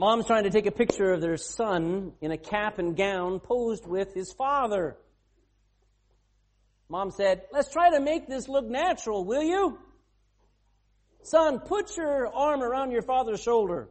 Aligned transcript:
Mom's 0.00 0.26
trying 0.26 0.44
to 0.44 0.50
take 0.50 0.66
a 0.66 0.70
picture 0.70 1.12
of 1.12 1.20
their 1.20 1.36
son 1.36 2.12
in 2.20 2.30
a 2.30 2.38
cap 2.38 2.78
and 2.78 2.96
gown 2.96 3.40
posed 3.40 3.84
with 3.84 4.14
his 4.14 4.32
father. 4.32 4.96
Mom 6.88 7.10
said, 7.10 7.42
let's 7.52 7.68
try 7.72 7.90
to 7.90 8.00
make 8.00 8.28
this 8.28 8.48
look 8.48 8.64
natural, 8.64 9.24
will 9.24 9.42
you? 9.42 9.76
Son, 11.24 11.58
put 11.58 11.96
your 11.96 12.28
arm 12.28 12.62
around 12.62 12.92
your 12.92 13.02
father's 13.02 13.42
shoulder. 13.42 13.88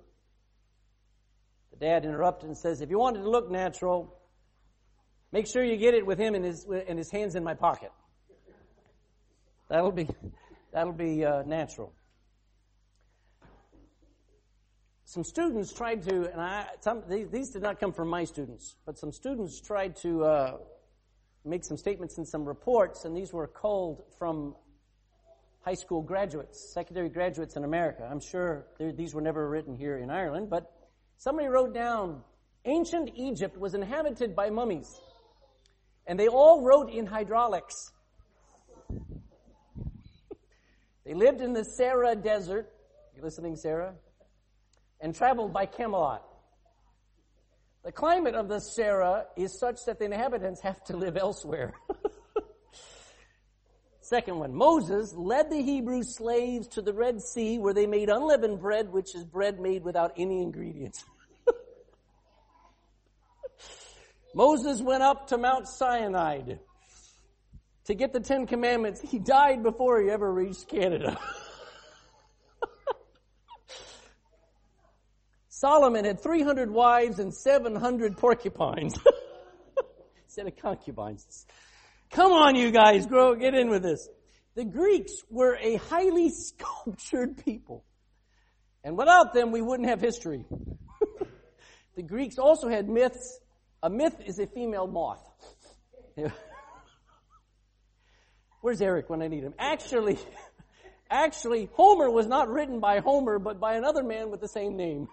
The 1.71 1.85
dad 1.85 2.05
interrupted 2.05 2.47
and 2.47 2.57
says, 2.57 2.79
if 2.79 2.89
you 2.89 2.97
want 2.97 3.17
it 3.17 3.23
to 3.23 3.29
look 3.29 3.51
natural, 3.51 4.17
make 5.33 5.45
sure 5.45 5.61
you 5.61 5.75
get 5.75 5.93
it 5.93 6.05
with 6.05 6.17
him 6.17 6.35
and 6.35 6.45
his, 6.45 6.65
and 6.87 6.97
his 6.97 7.11
hands 7.11 7.35
in 7.35 7.43
my 7.43 7.53
pocket. 7.53 7.91
That'll 9.67 9.91
be, 9.91 10.07
that'll 10.71 10.93
be 10.93 11.25
uh, 11.25 11.43
natural. 11.43 11.91
Some 15.09 15.23
students 15.23 15.71
tried 15.71 16.03
to, 16.09 16.29
and 16.29 16.41
I, 16.41 16.65
some, 16.81 17.01
these, 17.07 17.51
did 17.51 17.61
not 17.61 17.79
come 17.79 17.93
from 17.93 18.09
my 18.09 18.25
students, 18.25 18.75
but 18.85 18.99
some 18.99 19.13
students 19.13 19.61
tried 19.61 19.95
to 20.01 20.25
uh, 20.25 20.57
make 21.45 21.63
some 21.63 21.77
statements 21.77 22.17
in 22.17 22.25
some 22.25 22.43
reports, 22.43 23.05
and 23.05 23.15
these 23.15 23.31
were 23.31 23.47
culled 23.47 24.03
from 24.19 24.53
high 25.61 25.75
school 25.75 26.01
graduates, 26.01 26.73
secondary 26.73 27.07
graduates 27.07 27.55
in 27.55 27.63
America. 27.63 28.05
I'm 28.11 28.19
sure 28.19 28.67
these 28.97 29.15
were 29.15 29.21
never 29.21 29.49
written 29.49 29.77
here 29.77 29.97
in 29.97 30.09
Ireland, 30.09 30.49
but 30.49 30.69
somebody 31.15 31.47
wrote 31.47 31.73
down, 31.73 32.21
ancient 32.65 33.11
Egypt 33.15 33.57
was 33.57 33.75
inhabited 33.75 34.35
by 34.35 34.49
mummies. 34.49 34.99
And 36.05 36.19
they 36.19 36.27
all 36.27 36.65
wrote 36.65 36.91
in 36.91 37.05
hydraulics. 37.05 37.75
they 41.05 41.13
lived 41.13 41.39
in 41.39 41.53
the 41.53 41.63
Sahara 41.63 42.13
Desert. 42.13 42.69
You 43.15 43.23
listening, 43.23 43.55
Sarah? 43.55 43.93
And 44.99 45.13
traveled 45.13 45.53
by 45.53 45.65
Camelot. 45.65 46.23
The 47.83 47.91
climate 47.91 48.35
of 48.35 48.49
the 48.49 48.59
Sahara 48.59 49.25
is 49.37 49.57
such 49.57 49.85
that 49.85 49.99
the 49.99 50.05
inhabitants 50.05 50.61
have 50.61 50.83
to 50.85 50.97
live 50.97 51.15
elsewhere. 51.15 51.73
Second 54.01 54.39
one, 54.39 54.53
Moses 54.53 55.13
led 55.13 55.49
the 55.49 55.61
Hebrew 55.61 56.01
slaves 56.03 56.67
to 56.69 56.81
the 56.81 56.93
Red 56.93 57.21
Sea 57.21 57.59
where 57.59 57.73
they 57.73 57.85
made 57.85 58.09
unleavened 58.09 58.59
bread, 58.59 58.91
which 58.91 59.13
is 59.15 59.23
bread 59.25 59.59
made 59.59 59.83
without 59.83 60.13
any 60.17 60.41
ingredients. 60.41 61.03
Moses 64.33 64.81
went 64.81 65.03
up 65.03 65.27
to 65.27 65.37
Mount 65.37 65.67
Sinai 65.67 66.55
to 67.85 67.93
get 67.93 68.13
the 68.13 68.19
Ten 68.19 68.47
Commandments. 68.47 69.01
He 69.01 69.19
died 69.19 69.63
before 69.63 70.01
he 70.01 70.09
ever 70.09 70.31
reached 70.31 70.67
Canada. 70.67 71.17
Solomon 75.59 76.05
had 76.05 76.21
300 76.21 76.69
wives 76.69 77.17
and 77.17 77.33
700 77.33 78.15
porcupines. 78.15 78.93
Instead 80.25 80.45
of 80.45 80.55
concubines. 80.55 81.47
Come 82.11 82.31
on, 82.31 82.55
you 82.55 82.69
guys, 82.69 83.07
grow, 83.07 83.33
get 83.33 83.55
in 83.55 83.71
with 83.71 83.81
this. 83.81 84.07
The 84.53 84.65
Greeks 84.65 85.13
were 85.31 85.57
a 85.59 85.77
highly 85.77 86.29
sculptured 86.33 87.43
people. 87.43 87.83
And 88.83 88.95
without 88.95 89.33
them, 89.33 89.51
we 89.51 89.63
wouldn't 89.63 89.89
have 89.89 89.99
history. 89.99 90.45
the 91.95 92.03
Greeks 92.03 92.37
also 92.37 92.69
had 92.69 92.87
myths. 92.87 93.39
A 93.81 93.89
myth 93.89 94.15
is 94.27 94.37
a 94.37 94.45
female 94.45 94.85
moth. 94.85 95.27
Where's 98.61 98.81
Eric 98.81 99.09
when 99.09 99.23
I 99.23 99.27
need 99.27 99.43
him? 99.43 99.55
Actually, 99.57 100.19
actually, 101.09 101.69
Homer 101.73 102.09
was 102.09 102.27
not 102.27 102.49
written 102.49 102.79
by 102.79 102.99
Homer, 102.99 103.39
but 103.39 103.59
by 103.59 103.75
another 103.75 104.03
man 104.03 104.31
with 104.31 104.41
the 104.41 104.47
same 104.47 104.75
name. 104.77 105.07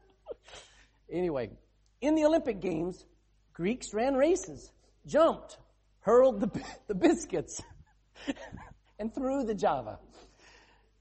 anyway, 1.12 1.50
in 2.00 2.14
the 2.14 2.24
Olympic 2.24 2.60
Games, 2.60 3.04
Greeks 3.52 3.92
ran 3.92 4.14
races, 4.14 4.70
jumped, 5.06 5.58
hurled 6.00 6.40
the, 6.40 6.62
the 6.86 6.94
biscuits 6.94 7.60
and 8.98 9.14
threw 9.14 9.44
the 9.44 9.54
Java. 9.54 9.98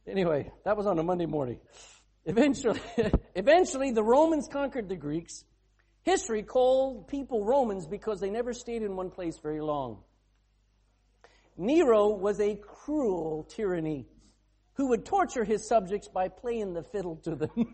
Anyway, 0.08 0.52
that 0.66 0.78
was 0.78 0.88
on 0.88 0.98
a 1.00 1.04
Monday 1.04 1.26
morning. 1.26 1.60
Eventually, 2.26 2.82
eventually 3.36 3.92
the 3.92 4.04
Romans 4.04 4.48
conquered 4.52 4.90
the 4.90 4.96
Greeks. 4.96 5.44
History 6.04 6.44
called 6.44 7.08
people 7.08 7.46
Romans 7.46 7.86
because 7.86 8.20
they 8.20 8.30
never 8.30 8.54
stayed 8.54 8.82
in 8.82 8.96
one 8.96 9.10
place 9.10 9.38
very 9.40 9.62
long. 9.62 10.04
Nero 11.58 12.10
was 12.10 12.40
a 12.40 12.56
cruel 12.56 13.44
tyranny 13.50 14.06
who 14.74 14.90
would 14.90 15.06
torture 15.06 15.44
his 15.44 15.68
subjects 15.68 16.08
by 16.08 16.28
playing 16.28 16.74
the 16.74 16.84
fiddle 16.84 17.16
to 17.24 17.36
them. 17.36 17.74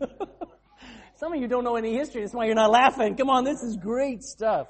Some 1.16 1.34
of 1.34 1.40
you 1.40 1.46
don't 1.46 1.64
know 1.64 1.76
any 1.76 1.94
history. 1.94 2.22
That's 2.22 2.34
why 2.34 2.46
you're 2.46 2.54
not 2.54 2.70
laughing. 2.70 3.14
Come 3.14 3.30
on, 3.30 3.44
this 3.44 3.62
is 3.62 3.76
great 3.76 4.22
stuff. 4.22 4.68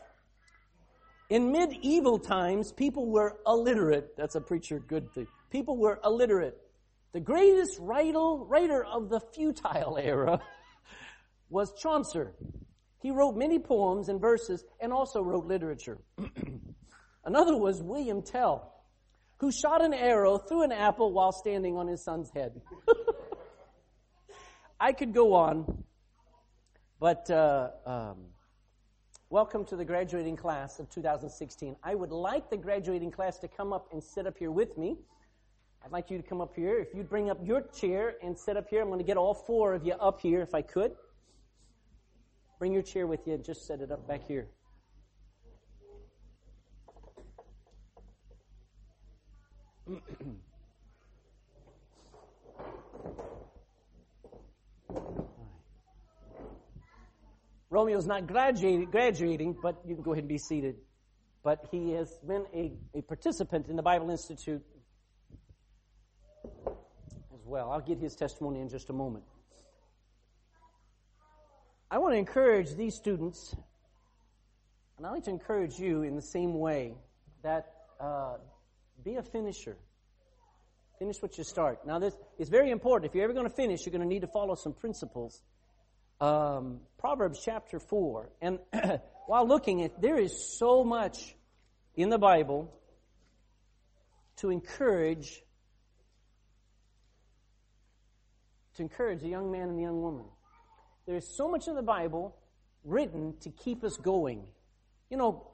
In 1.31 1.51
medieval 1.51 2.19
times, 2.19 2.73
people 2.73 3.07
were 3.07 3.39
illiterate. 3.47 4.17
That's 4.17 4.35
a 4.35 4.41
preacher 4.41 4.79
good 4.79 5.11
thing. 5.13 5.27
People 5.51 5.79
were 5.79 6.01
illiterate. 6.05 6.59
The 7.13 7.21
greatest 7.21 7.79
writer 7.81 8.85
of 8.85 9.09
the 9.09 9.21
futile 9.33 9.97
era 9.97 10.41
was 11.49 11.73
Chaucer. 11.81 12.35
He 13.01 13.11
wrote 13.11 13.37
many 13.37 13.59
poems 13.59 14.09
and 14.09 14.21
verses 14.21 14.65
and 14.81 14.93
also 14.93 15.23
wrote 15.23 15.47
literature. 15.47 15.99
Another 17.25 17.57
was 17.57 17.83
William 17.83 18.21
Tell, 18.21 18.74
who 19.45 19.53
shot 19.53 19.85
an 19.85 19.93
arrow 19.93 20.39
through 20.39 20.63
an 20.63 20.73
apple 20.73 21.13
while 21.13 21.31
standing 21.31 21.77
on 21.77 21.87
his 21.87 22.03
son's 22.03 22.31
head. 22.31 22.63
I 24.81 24.95
could 24.95 25.13
go 25.13 25.35
on, 25.35 25.85
but 26.99 27.31
uh, 27.31 27.69
um, 27.85 28.17
Welcome 29.29 29.67
to 29.67 29.77
the 29.77 29.85
graduating 29.85 30.37
class 30.37 30.79
of 30.79 30.89
2016. 30.89 31.77
I 31.83 31.95
would 31.95 32.11
like 32.11 32.49
the 32.49 32.57
graduating 32.57 33.11
class 33.11 33.39
to 33.41 33.49
come 33.49 33.75
up 33.75 33.89
and 33.93 34.03
sit 34.03 34.27
up 34.27 34.39
here 34.39 34.51
with 34.51 34.79
me. 34.79 34.97
I'd 35.85 35.93
like 35.93 36.11
you 36.11 36.17
to 36.17 36.23
come 36.23 36.41
up 36.41 36.55
here. 36.55 36.79
If 36.79 36.95
you'd 36.95 37.11
bring 37.11 37.29
up 37.29 37.39
your 37.43 37.63
chair 37.63 38.15
and 38.23 38.39
sit 38.39 38.57
up 38.57 38.69
here, 38.71 38.81
I'm 38.81 38.89
going 38.89 38.99
to 38.99 39.05
get 39.05 39.19
all 39.19 39.35
four 39.35 39.75
of 39.75 39.85
you 39.85 39.93
up 39.95 40.23
here 40.23 40.41
if 40.41 40.55
I 40.55 40.63
could. 40.63 40.93
Bring 42.59 42.73
your 42.73 42.83
chair 42.83 43.07
with 43.07 43.27
you 43.27 43.35
and 43.35 43.45
just 43.45 43.67
set 43.67 43.81
it 43.81 43.91
up 43.91 44.09
back 44.09 44.27
here. 44.27 44.47
Romeo's 57.71 58.07
not 58.07 58.27
graduating, 58.27 59.57
but 59.61 59.83
you 59.85 59.95
can 59.97 60.05
go 60.05 60.13
ahead 60.13 60.23
and 60.23 60.29
be 60.29 60.39
seated. 60.39 60.77
But 61.43 61.67
he 61.71 61.91
has 61.93 62.17
been 62.27 62.47
a, 62.55 62.73
a 62.95 63.03
participant 63.03 63.67
in 63.69 63.77
the 63.77 63.83
Bible 63.83 64.11
Institute 64.11 64.63
as 66.47 67.45
well. 67.45 67.71
I'll 67.73 67.81
get 67.81 67.99
his 67.99 68.15
testimony 68.15 68.61
in 68.61 68.69
just 68.69 68.91
a 68.91 68.93
moment. 68.93 69.25
I 71.91 71.99
want 71.99 72.15
to 72.15 72.19
encourage 72.19 72.75
these 72.77 72.95
students, 72.95 73.55
and 74.97 75.07
I'd 75.07 75.11
like 75.11 75.25
to 75.25 75.31
encourage 75.31 75.79
you 75.79 76.03
in 76.03 76.17
the 76.17 76.23
same 76.23 76.59
way 76.59 76.95
that 77.43 77.73
uh, 78.01 78.37
be 79.05 79.17
a 79.17 79.23
finisher. 79.23 79.77
Finish 80.99 81.21
what 81.21 81.37
you 81.37 81.45
start. 81.45 81.87
Now, 81.87 81.99
this 81.99 82.15
is 82.39 82.49
very 82.49 82.71
important. 82.71 83.11
If 83.11 83.15
you're 83.15 83.25
ever 83.25 83.35
going 83.35 83.49
to 83.49 83.55
finish, 83.55 83.85
you're 83.85 83.93
going 83.93 84.03
to 84.03 84.09
need 84.09 84.23
to 84.23 84.29
follow 84.29 84.55
some 84.55 84.73
principles 84.73 85.43
um, 86.21 86.81
Proverbs 86.99 87.41
chapter 87.45 87.79
4. 87.79 88.31
And 88.41 88.59
while 89.27 89.47
looking 89.47 89.83
at, 89.83 90.01
there 90.01 90.19
is 90.19 90.57
so 90.59 90.85
much 90.85 91.35
in 91.97 92.09
the 92.09 92.19
Bible 92.19 92.73
to 94.37 94.51
encourage 94.51 95.41
to 98.77 98.83
encourage 98.83 99.23
a 99.23 99.29
young 99.29 99.53
man 99.53 99.69
and 99.69 99.79
the 99.79 99.83
young 99.83 100.03
woman. 100.03 100.25
There 101.07 101.17
is 101.17 101.29
so 101.37 101.49
much 101.49 101.69
in 101.69 101.77
the 101.77 101.83
Bible 101.83 102.35
written 102.83 103.35
to 103.43 103.51
keep 103.51 103.85
us 103.85 103.97
going. 103.97 104.49
You 105.11 105.17
know, 105.17 105.47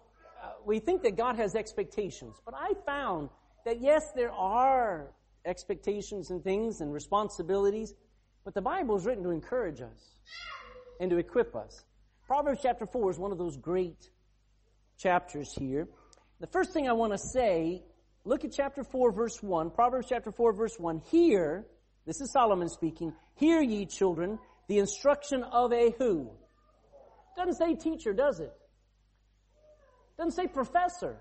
uh, 0.43 0.53
we 0.65 0.79
think 0.79 1.03
that 1.03 1.19
God 1.19 1.37
has 1.37 1.55
expectations, 1.55 2.37
but 2.47 2.55
I 2.57 2.73
found 2.87 3.29
that 3.71 3.81
yes, 3.81 4.11
there 4.17 4.33
are 4.33 5.13
expectations 5.45 6.33
and 6.33 6.43
things 6.43 6.81
and 6.81 6.93
responsibilities, 6.93 7.95
but 8.45 8.53
the 8.53 8.61
Bible 8.61 8.97
is 8.97 9.07
written 9.07 9.23
to 9.23 9.31
encourage 9.31 9.81
us 9.81 10.17
and 10.99 11.09
to 11.09 11.19
equip 11.19 11.55
us. 11.55 11.85
Proverbs 12.27 12.59
chapter 12.65 12.85
4 12.85 13.13
is 13.13 13.19
one 13.21 13.31
of 13.31 13.39
those 13.39 13.57
great 13.57 14.11
chapters 14.99 15.55
here. 15.57 15.87
The 16.41 16.49
first 16.49 16.73
thing 16.73 16.89
I 16.89 16.95
want 16.95 17.13
to 17.13 17.19
say, 17.19 17.85
look 18.25 18.45
at 18.45 18.51
chapter 18.51 18.83
4 18.83 19.13
verse 19.13 19.41
1, 19.41 19.71
Proverbs 19.71 20.09
chapter 20.09 20.33
4 20.33 20.53
verse 20.53 20.77
1. 20.77 21.03
Hear, 21.09 21.65
this 22.07 22.21
is 22.21 22.33
Solomon 22.33 22.69
speaking, 22.69 23.13
hear 23.37 23.63
ye 23.63 23.87
children, 23.87 24.41
the 24.67 24.79
instruction 24.79 25.45
of 25.45 25.73
a 25.73 25.95
who? 25.97 26.29
Doesn't 27.37 27.55
say 27.55 27.77
teacher, 27.77 28.13
does 28.15 28.41
it? 28.41 28.53
Doesn't 30.19 30.33
say 30.33 30.49
professor. 30.49 31.19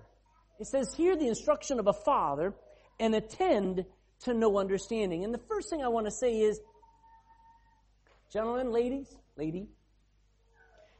It 0.60 0.66
says, 0.66 0.94
hear 0.94 1.16
the 1.16 1.26
instruction 1.26 1.80
of 1.80 1.86
a 1.86 1.92
father 1.92 2.54
and 2.98 3.14
attend 3.14 3.86
to 4.24 4.34
no 4.34 4.58
understanding. 4.58 5.24
And 5.24 5.32
the 5.32 5.40
first 5.48 5.70
thing 5.70 5.82
I 5.82 5.88
want 5.88 6.06
to 6.06 6.10
say 6.10 6.40
is, 6.40 6.60
gentlemen, 8.30 8.70
ladies, 8.70 9.08
lady, 9.36 9.68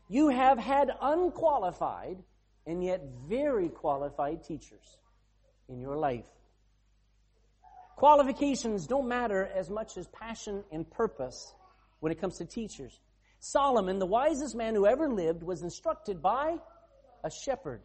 You 0.08 0.28
have 0.30 0.58
had 0.58 0.90
unqualified 1.00 2.16
and 2.66 2.82
yet 2.82 3.00
very 3.28 3.68
qualified 3.68 4.42
teachers 4.42 4.96
in 5.68 5.78
your 5.78 5.96
life. 5.96 6.24
Qualifications 7.94 8.88
don't 8.88 9.06
matter 9.06 9.48
as 9.54 9.70
much 9.70 9.96
as 9.96 10.08
passion 10.08 10.64
and 10.72 10.90
purpose 10.90 11.54
when 12.00 12.10
it 12.10 12.20
comes 12.20 12.38
to 12.38 12.44
teachers. 12.44 12.98
Solomon, 13.38 14.00
the 14.00 14.06
wisest 14.06 14.56
man 14.56 14.74
who 14.74 14.84
ever 14.84 15.08
lived, 15.08 15.44
was 15.44 15.62
instructed 15.62 16.20
by 16.20 16.56
a 17.22 17.30
shepherd. 17.30 17.82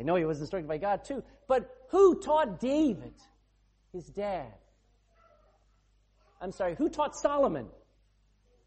I 0.00 0.02
know 0.02 0.16
he 0.16 0.24
was 0.24 0.40
instructed 0.40 0.66
by 0.66 0.78
God 0.78 1.04
too, 1.04 1.22
but 1.46 1.68
who 1.90 2.20
taught 2.20 2.58
David? 2.58 3.12
His 3.92 4.06
dad. 4.06 4.54
I'm 6.40 6.52
sorry, 6.52 6.74
who 6.74 6.88
taught 6.88 7.14
Solomon? 7.14 7.66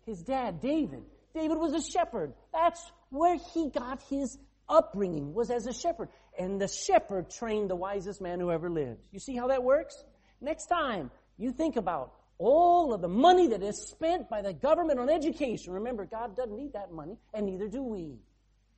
His 0.05 0.21
dad, 0.21 0.61
David. 0.61 1.03
David 1.33 1.57
was 1.57 1.73
a 1.73 1.81
shepherd. 1.81 2.33
That's 2.53 2.79
where 3.09 3.37
he 3.53 3.71
got 3.71 4.03
his 4.09 4.37
upbringing, 4.69 5.33
was 5.33 5.49
as 5.49 5.65
a 5.65 5.73
shepherd. 5.73 6.09
And 6.37 6.61
the 6.61 6.67
shepherd 6.67 7.31
trained 7.31 7.69
the 7.69 7.75
wisest 7.75 8.21
man 8.21 8.39
who 8.39 8.51
ever 8.51 8.69
lived. 8.69 8.99
You 9.11 9.19
see 9.19 9.35
how 9.35 9.47
that 9.47 9.63
works? 9.63 10.03
Next 10.39 10.67
time 10.67 11.09
you 11.37 11.51
think 11.51 11.77
about 11.77 12.13
all 12.37 12.93
of 12.93 13.01
the 13.01 13.07
money 13.07 13.47
that 13.47 13.63
is 13.63 13.87
spent 13.89 14.29
by 14.29 14.41
the 14.41 14.53
government 14.53 14.99
on 14.99 15.09
education, 15.09 15.73
remember, 15.73 16.05
God 16.05 16.35
doesn't 16.35 16.55
need 16.55 16.73
that 16.73 16.91
money, 16.91 17.17
and 17.33 17.45
neither 17.45 17.67
do 17.67 17.81
we. 17.81 18.19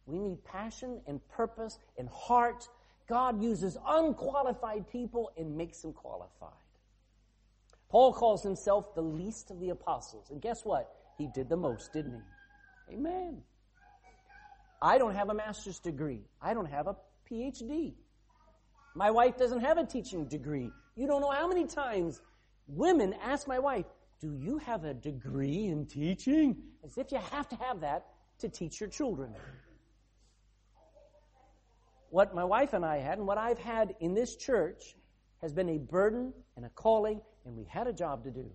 We 0.05 0.19
need 0.19 0.43
passion 0.43 1.01
and 1.07 1.19
purpose 1.29 1.77
and 1.97 2.07
heart. 2.09 2.67
God 3.07 3.41
uses 3.41 3.77
unqualified 3.85 4.89
people 4.89 5.31
and 5.37 5.55
makes 5.57 5.81
them 5.81 5.93
qualified. 5.93 6.51
Paul 7.89 8.13
calls 8.13 8.43
himself 8.43 8.93
the 8.93 9.01
least 9.01 9.51
of 9.51 9.59
the 9.59 9.69
apostles. 9.69 10.29
And 10.29 10.41
guess 10.41 10.65
what? 10.65 10.91
He 11.17 11.27
did 11.33 11.49
the 11.49 11.57
most, 11.57 11.93
didn't 11.93 12.21
he? 12.89 12.95
Amen. 12.95 13.41
I 14.81 14.97
don't 14.97 15.15
have 15.15 15.29
a 15.29 15.33
master's 15.33 15.79
degree. 15.79 16.21
I 16.41 16.53
don't 16.53 16.69
have 16.69 16.87
a 16.87 16.95
PhD. 17.29 17.93
My 18.93 19.11
wife 19.11 19.37
doesn't 19.37 19.61
have 19.61 19.77
a 19.77 19.85
teaching 19.85 20.25
degree. 20.25 20.71
You 20.95 21.07
don't 21.07 21.21
know 21.21 21.31
how 21.31 21.47
many 21.47 21.65
times 21.65 22.21
women 22.67 23.15
ask 23.23 23.47
my 23.47 23.59
wife, 23.59 23.85
do 24.21 24.33
you 24.33 24.57
have 24.59 24.83
a 24.83 24.93
degree 24.93 25.65
in 25.65 25.85
teaching? 25.85 26.57
As 26.83 26.97
if 26.97 27.11
you 27.11 27.19
have 27.31 27.47
to 27.49 27.55
have 27.55 27.81
that 27.81 28.05
to 28.39 28.49
teach 28.49 28.79
your 28.79 28.89
children. 28.89 29.33
What 32.15 32.33
my 32.33 32.45
wife 32.45 32.71
and 32.71 32.85
I 32.85 32.99
had 32.99 33.17
and 33.17 33.27
what 33.27 33.37
I've 33.37 33.59
had 33.59 33.93
in 33.99 34.13
this 34.13 34.37
church 34.37 34.95
has 35.41 35.51
been 35.51 35.67
a 35.67 35.77
burden 35.77 36.31
and 36.55 36.65
a 36.65 36.69
calling 36.69 37.19
and 37.45 37.57
we 37.57 37.65
had 37.65 37.87
a 37.87 37.91
job 37.91 38.23
to 38.23 38.31
do. 38.31 38.49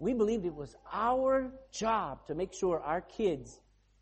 We 0.00 0.12
believed 0.12 0.44
it 0.44 0.54
was 0.54 0.76
our 0.92 1.50
job 1.72 2.26
to 2.26 2.34
make 2.34 2.52
sure 2.52 2.78
our 2.78 3.00
kids 3.00 3.58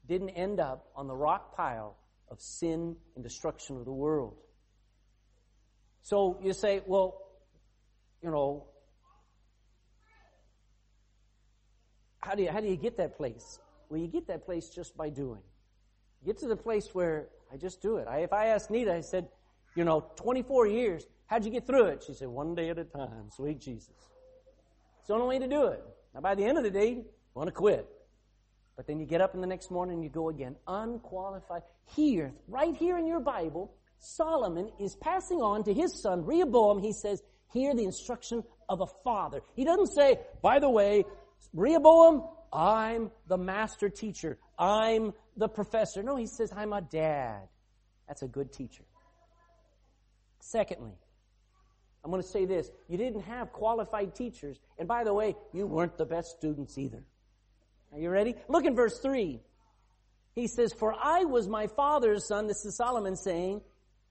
didn't 0.08 0.30
end 0.30 0.58
up 0.58 0.88
on 0.96 1.06
the 1.06 1.14
rock 1.14 1.56
pile 1.56 1.96
of 2.28 2.40
sin 2.40 2.96
and 3.14 3.22
destruction 3.22 3.76
of 3.76 3.84
the 3.84 3.92
world. 3.92 4.34
So 6.02 6.40
you 6.42 6.54
say, 6.54 6.82
well, 6.84 7.22
you 8.20 8.32
know, 8.32 8.66
how 12.18 12.34
do 12.34 12.42
you, 12.42 12.50
how 12.50 12.58
do 12.58 12.66
you 12.66 12.74
get 12.74 12.96
that 12.96 13.16
place? 13.16 13.60
Well, 13.88 14.00
you 14.00 14.08
get 14.08 14.26
that 14.26 14.44
place 14.44 14.70
just 14.70 14.96
by 14.96 15.08
doing. 15.08 15.42
You 16.20 16.32
get 16.32 16.38
to 16.38 16.48
the 16.48 16.56
place 16.56 16.88
where 16.92 17.28
I 17.52 17.56
just 17.56 17.82
do 17.82 17.96
it. 17.96 18.08
I, 18.08 18.18
if 18.18 18.32
I 18.32 18.46
asked 18.46 18.70
Nita, 18.70 18.94
I 18.94 19.00
said, 19.00 19.28
you 19.74 19.84
know, 19.84 20.06
24 20.16 20.66
years, 20.68 21.06
how'd 21.26 21.44
you 21.44 21.50
get 21.50 21.66
through 21.66 21.86
it? 21.86 22.04
She 22.06 22.14
said, 22.14 22.28
one 22.28 22.54
day 22.54 22.70
at 22.70 22.78
a 22.78 22.84
time, 22.84 23.30
sweet 23.30 23.60
Jesus. 23.60 23.94
It's 24.98 25.08
the 25.08 25.14
only 25.14 25.26
way 25.26 25.38
to 25.38 25.48
do 25.48 25.66
it. 25.66 25.84
Now, 26.14 26.20
by 26.20 26.34
the 26.34 26.44
end 26.44 26.58
of 26.58 26.64
the 26.64 26.70
day, 26.70 26.90
you 26.90 27.04
want 27.34 27.48
to 27.48 27.52
quit. 27.52 27.88
But 28.76 28.86
then 28.86 28.98
you 28.98 29.06
get 29.06 29.20
up 29.20 29.34
in 29.34 29.40
the 29.40 29.46
next 29.46 29.70
morning 29.70 29.96
and 29.96 30.04
you 30.04 30.10
go 30.10 30.28
again. 30.28 30.56
Unqualified. 30.66 31.62
Here, 31.94 32.32
right 32.48 32.74
here 32.74 32.98
in 32.98 33.06
your 33.06 33.20
Bible, 33.20 33.74
Solomon 33.98 34.70
is 34.80 34.96
passing 34.96 35.42
on 35.42 35.62
to 35.64 35.74
his 35.74 36.00
son 36.02 36.24
Rehoboam. 36.24 36.78
He 36.78 36.92
says, 36.92 37.22
hear 37.52 37.74
the 37.74 37.84
instruction 37.84 38.42
of 38.68 38.80
a 38.80 38.86
father. 39.04 39.42
He 39.54 39.64
doesn't 39.64 39.88
say, 39.88 40.20
by 40.42 40.58
the 40.58 40.70
way, 40.70 41.04
Rehoboam, 41.52 42.24
I'm 42.52 43.10
the 43.28 43.38
master 43.38 43.88
teacher. 43.88 44.38
I'm 44.58 45.14
the 45.36 45.48
professor. 45.48 46.02
No, 46.02 46.16
he 46.16 46.26
says, 46.26 46.52
I'm 46.54 46.72
a 46.72 46.82
dad. 46.82 47.48
That's 48.06 48.22
a 48.22 48.28
good 48.28 48.52
teacher. 48.52 48.84
Secondly, 50.40 50.92
I'm 52.04 52.10
going 52.10 52.22
to 52.22 52.28
say 52.28 52.44
this. 52.44 52.70
You 52.88 52.98
didn't 52.98 53.22
have 53.22 53.52
qualified 53.52 54.14
teachers. 54.14 54.58
And 54.78 54.86
by 54.88 55.04
the 55.04 55.14
way, 55.14 55.36
you 55.52 55.66
weren't 55.66 55.96
the 55.96 56.04
best 56.04 56.36
students 56.36 56.76
either. 56.76 57.02
Are 57.92 57.98
you 57.98 58.10
ready? 58.10 58.34
Look 58.48 58.64
in 58.64 58.74
verse 58.74 58.98
3. 58.98 59.40
He 60.34 60.48
says, 60.48 60.72
For 60.72 60.94
I 60.94 61.24
was 61.24 61.48
my 61.48 61.66
father's 61.68 62.26
son, 62.26 62.46
this 62.46 62.64
is 62.64 62.76
Solomon 62.76 63.16
saying, 63.16 63.60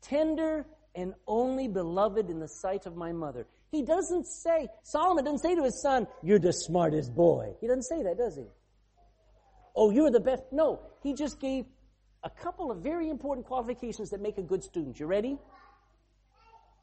tender 0.02 0.66
and 0.96 1.14
only 1.28 1.68
beloved 1.68 2.30
in 2.30 2.40
the 2.40 2.48
sight 2.48 2.86
of 2.86 2.96
my 2.96 3.12
mother. 3.12 3.48
He 3.72 3.84
doesn't 3.84 4.26
say, 4.26 4.68
Solomon 4.84 5.24
doesn't 5.24 5.40
say 5.40 5.56
to 5.56 5.64
his 5.64 5.82
son, 5.82 6.06
You're 6.22 6.40
the 6.40 6.52
smartest 6.52 7.16
boy. 7.16 7.54
He 7.62 7.68
doesn't 7.68 7.84
say 7.84 8.04
that, 8.04 8.18
does 8.18 8.36
he? 8.36 8.46
Oh, 9.76 9.92
you're 9.92 10.12
the 10.12 10.20
best. 10.20 10.44
No, 10.52 10.82
he 11.02 11.14
just 11.14 11.40
gave 11.40 11.66
a 12.24 12.30
couple 12.30 12.70
of 12.70 12.80
very 12.80 13.10
important 13.10 13.48
qualifications 13.48 14.10
that 14.10 14.22
make 14.22 14.38
a 14.38 14.42
good 14.42 14.64
student. 14.64 15.00
You 15.00 15.06
ready? 15.06 15.38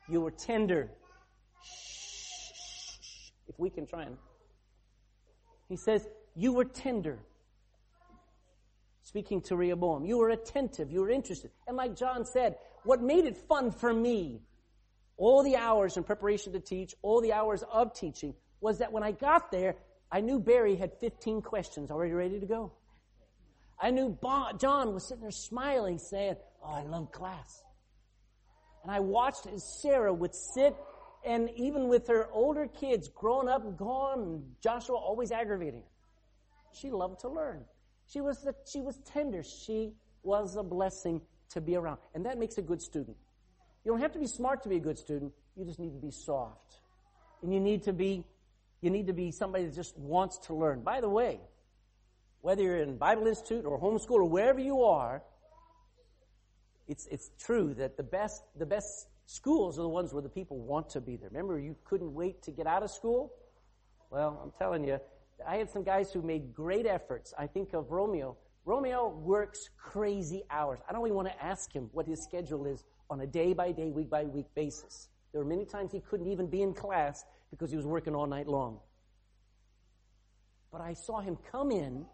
You 0.09 0.23
were 0.23 0.31
tender. 0.31 0.91
If 3.47 3.59
we 3.59 3.69
can 3.69 3.87
try 3.87 4.05
and. 4.05 4.17
He 5.69 5.77
says, 5.77 6.09
You 6.35 6.55
were 6.55 6.65
tender. 6.65 7.19
Speaking 9.03 9.41
to 9.43 9.57
Rehoboam, 9.57 10.05
you 10.05 10.19
were 10.19 10.31
attentive, 10.31 10.91
you 10.91 11.01
were 11.01 11.11
interested. 11.11 11.51
And 11.67 11.79
like 11.79 11.97
John 11.97 12.27
said, 12.27 12.57
what 12.85 13.01
made 13.01 13.25
it 13.25 13.39
fun 13.39 13.71
for 13.71 13.93
me, 13.93 14.43
all 15.19 15.43
the 15.43 15.57
hours 15.57 15.97
in 15.97 16.05
preparation 16.05 16.55
to 16.55 16.61
teach, 16.61 16.95
all 17.03 17.21
the 17.21 17.33
hours 17.33 17.63
of 17.71 17.93
teaching, 17.93 18.35
was 18.61 18.79
that 18.79 18.93
when 18.93 19.03
I 19.03 19.13
got 19.13 19.51
there, 19.51 19.77
I 20.11 20.21
knew 20.21 20.39
Barry 20.41 20.77
had 20.77 20.93
15 21.01 21.43
questions 21.43 21.91
already 21.91 22.13
ready 22.13 22.41
to 22.41 22.47
go. 22.47 22.73
I 23.81 23.91
knew 23.91 24.19
John 24.59 24.95
was 24.95 25.07
sitting 25.07 25.23
there 25.23 25.31
smiling, 25.31 25.99
saying, 25.99 26.37
Oh, 26.65 26.73
I 26.73 26.83
love 26.83 27.13
class. 27.13 27.63
And 28.83 28.91
I 28.91 29.01
watched 29.01 29.47
as 29.47 29.63
Sarah 29.83 30.13
would 30.13 30.35
sit 30.35 30.75
and 31.25 31.51
even 31.57 31.89
with 31.89 32.07
her 32.09 32.29
older 32.33 32.67
kids 32.67 33.09
growing 33.09 33.49
up 33.49 33.65
and 33.65 33.77
gone, 33.77 34.45
Joshua 34.63 34.97
always 34.97 35.33
aggravating 35.33 35.81
her. 35.81 35.87
She 36.73 36.91
loved 36.91 37.21
to 37.21 37.29
learn. 37.29 37.65
She 38.07 38.21
was, 38.21 38.41
the, 38.43 38.55
she 38.71 38.81
was 38.81 38.99
tender. 39.05 39.43
She 39.43 39.93
was 40.23 40.57
a 40.57 40.63
blessing 40.63 41.21
to 41.51 41.61
be 41.61 41.77
around. 41.77 41.99
And 42.15 42.25
that 42.27 42.39
makes 42.39 42.59
a 42.59 42.63
good 42.63 42.81
student. 42.81 43.17
You 43.85 43.93
don't 43.93 44.01
have 44.01 44.13
to 44.13 44.19
be 44.19 44.27
smart 44.27 44.63
to 44.65 44.69
be 44.69 44.77
a 44.77 44.81
good 44.81 44.99
student. 44.99 45.33
You 45.57 45.65
just 45.65 45.79
need 45.79 45.93
to 45.93 46.01
be 46.01 46.11
soft. 46.11 46.81
And 47.43 47.53
you 47.53 47.61
need 47.61 47.85
to 47.85 47.93
be, 47.93 48.25
you 48.81 48.91
need 48.91 49.07
to 49.07 49.13
be 49.13 49.31
somebody 49.31 49.65
that 49.67 49.75
just 49.75 49.97
wants 49.99 50.39
to 50.47 50.55
learn. 50.55 50.83
By 50.83 51.01
the 51.01 51.09
way, 51.09 51.41
whether 52.41 52.63
you're 52.63 52.79
in 52.79 52.97
Bible 52.97 53.27
Institute 53.27 53.65
or 53.65 53.81
homeschool 53.81 54.17
or 54.17 54.25
wherever 54.25 54.61
you 54.61 54.83
are, 54.83 55.23
it's, 56.87 57.07
it's 57.07 57.31
true 57.39 57.75
that 57.75 57.97
the 57.97 58.03
best, 58.03 58.43
the 58.57 58.67
best 58.67 59.09
schools 59.27 59.79
are 59.79 59.83
the 59.83 59.89
ones 59.89 60.13
where 60.13 60.23
the 60.23 60.29
people 60.29 60.59
want 60.59 60.89
to 60.91 61.01
be 61.01 61.17
there. 61.17 61.29
Remember, 61.29 61.59
you 61.59 61.77
couldn't 61.85 62.15
wait 62.15 62.43
to 62.43 62.51
get 62.51 62.67
out 62.67 62.83
of 62.83 62.91
school? 62.91 63.33
Well, 64.11 64.41
I'm 64.43 64.53
telling 64.59 64.85
you, 64.85 64.99
I 65.47 65.57
had 65.57 65.71
some 65.71 65.85
guys 65.85 66.13
who 66.13 66.23
made 66.23 66.55
great 66.55 66.87
efforts. 66.87 67.35
I 67.39 67.47
think 67.47 67.75
of 67.75 67.91
Romeo. 67.91 68.37
Romeo 68.65 69.09
works 69.09 69.69
crazy 69.79 70.43
hours. 70.51 70.79
I 70.89 70.93
don't 70.93 71.05
even 71.07 71.17
want 71.17 71.29
to 71.29 71.45
ask 71.45 71.73
him 71.73 71.91
what 71.93 72.07
his 72.07 72.23
schedule 72.23 72.67
is 72.67 72.85
on 73.11 73.21
a 73.21 73.27
day 73.27 73.53
by 73.53 73.73
day, 73.73 73.91
week 73.91 74.11
by 74.11 74.25
week 74.25 74.47
basis. 74.55 75.09
There 75.33 75.43
were 75.43 75.49
many 75.49 75.65
times 75.65 75.93
he 75.93 76.01
couldn't 76.01 76.27
even 76.27 76.49
be 76.49 76.63
in 76.63 76.75
class 76.75 77.25
because 77.51 77.71
he 77.71 77.77
was 77.77 77.87
working 77.87 78.15
all 78.15 78.27
night 78.27 78.49
long. 78.49 78.79
But 80.71 80.81
I 80.81 80.95
saw 80.95 81.21
him 81.21 81.39
come 81.51 81.71
in 81.71 82.05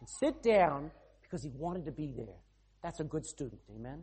and 0.00 0.08
sit 0.20 0.42
down 0.42 0.90
because 1.22 1.42
he 1.42 1.50
wanted 1.50 1.86
to 1.86 1.92
be 1.92 2.12
there. 2.16 2.36
That's 2.82 3.00
a 3.00 3.04
good 3.04 3.24
student. 3.24 3.60
Amen. 3.74 4.02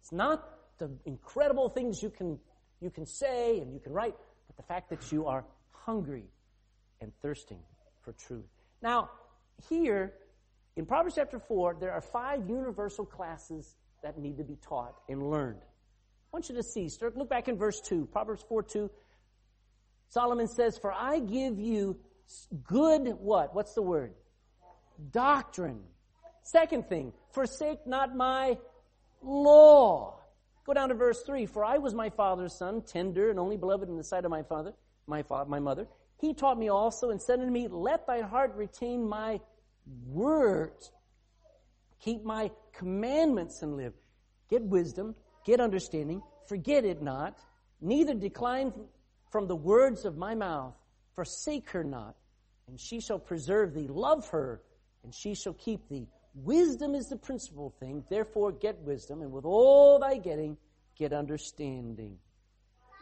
It's 0.00 0.12
not 0.12 0.48
the 0.78 0.90
incredible 1.04 1.68
things 1.68 2.02
you 2.02 2.10
can, 2.10 2.38
you 2.80 2.90
can 2.90 3.06
say 3.06 3.60
and 3.60 3.72
you 3.72 3.80
can 3.80 3.92
write, 3.92 4.14
but 4.46 4.56
the 4.56 4.62
fact 4.62 4.88
that 4.90 5.10
you 5.12 5.26
are 5.26 5.44
hungry 5.72 6.24
and 7.00 7.12
thirsting 7.22 7.60
for 8.02 8.12
truth. 8.12 8.46
Now, 8.82 9.10
here 9.68 10.14
in 10.76 10.86
Proverbs 10.86 11.16
chapter 11.16 11.38
4, 11.38 11.76
there 11.80 11.92
are 11.92 12.00
five 12.00 12.48
universal 12.48 13.04
classes 13.04 13.74
that 14.02 14.18
need 14.18 14.38
to 14.38 14.44
be 14.44 14.56
taught 14.56 14.94
and 15.08 15.30
learned. 15.30 15.60
I 15.60 16.36
want 16.36 16.48
you 16.48 16.56
to 16.56 16.62
see, 16.62 16.90
look 17.14 17.30
back 17.30 17.48
in 17.48 17.56
verse 17.56 17.80
2, 17.80 18.08
Proverbs 18.12 18.44
4 18.48 18.62
2. 18.62 18.90
Solomon 20.08 20.48
says, 20.48 20.78
For 20.78 20.92
I 20.92 21.18
give 21.18 21.58
you 21.58 21.98
good 22.64 23.08
what? 23.18 23.54
What's 23.54 23.74
the 23.74 23.82
word? 23.82 24.12
Doctrine. 25.10 25.80
Second 26.42 26.88
thing, 26.88 27.12
forsake 27.32 27.86
not 27.86 28.14
my 28.14 28.56
law. 29.22 30.20
Go 30.64 30.74
down 30.74 30.88
to 30.90 30.94
verse 30.94 31.22
3. 31.22 31.46
For 31.46 31.64
I 31.64 31.78
was 31.78 31.94
my 31.94 32.10
father's 32.10 32.56
son, 32.56 32.82
tender 32.82 33.30
and 33.30 33.38
only 33.38 33.56
beloved 33.56 33.88
in 33.88 33.96
the 33.96 34.04
sight 34.04 34.24
of 34.24 34.30
my 34.30 34.42
father, 34.42 34.72
my, 35.06 35.22
father, 35.22 35.50
my 35.50 35.60
mother. 35.60 35.86
He 36.20 36.34
taught 36.34 36.58
me 36.58 36.68
also 36.68 37.10
and 37.10 37.20
said 37.20 37.40
unto 37.40 37.52
me, 37.52 37.68
Let 37.68 38.06
thy 38.06 38.22
heart 38.22 38.54
retain 38.54 39.08
my 39.08 39.40
words 40.06 40.90
keep 42.00 42.24
my 42.24 42.50
commandments 42.72 43.62
and 43.62 43.76
live. 43.76 43.92
Get 44.48 44.62
wisdom, 44.62 45.14
get 45.44 45.60
understanding, 45.60 46.22
forget 46.46 46.84
it 46.84 47.02
not, 47.02 47.38
neither 47.80 48.14
decline 48.14 48.72
from 49.30 49.48
the 49.48 49.56
words 49.56 50.04
of 50.04 50.16
my 50.16 50.34
mouth, 50.34 50.74
forsake 51.14 51.70
her 51.70 51.84
not, 51.84 52.14
and 52.68 52.78
she 52.78 53.00
shall 53.00 53.18
preserve 53.18 53.74
thee. 53.74 53.88
Love 53.88 54.28
her, 54.30 54.62
and 55.04 55.14
she 55.14 55.34
shall 55.34 55.54
keep 55.54 55.88
thee. 55.88 56.06
Wisdom 56.34 56.94
is 56.94 57.08
the 57.08 57.16
principal 57.16 57.74
thing, 57.80 58.04
therefore 58.10 58.52
get 58.52 58.78
wisdom, 58.80 59.22
and 59.22 59.32
with 59.32 59.44
all 59.44 59.98
thy 59.98 60.18
getting, 60.18 60.56
get 60.98 61.12
understanding. 61.12 62.18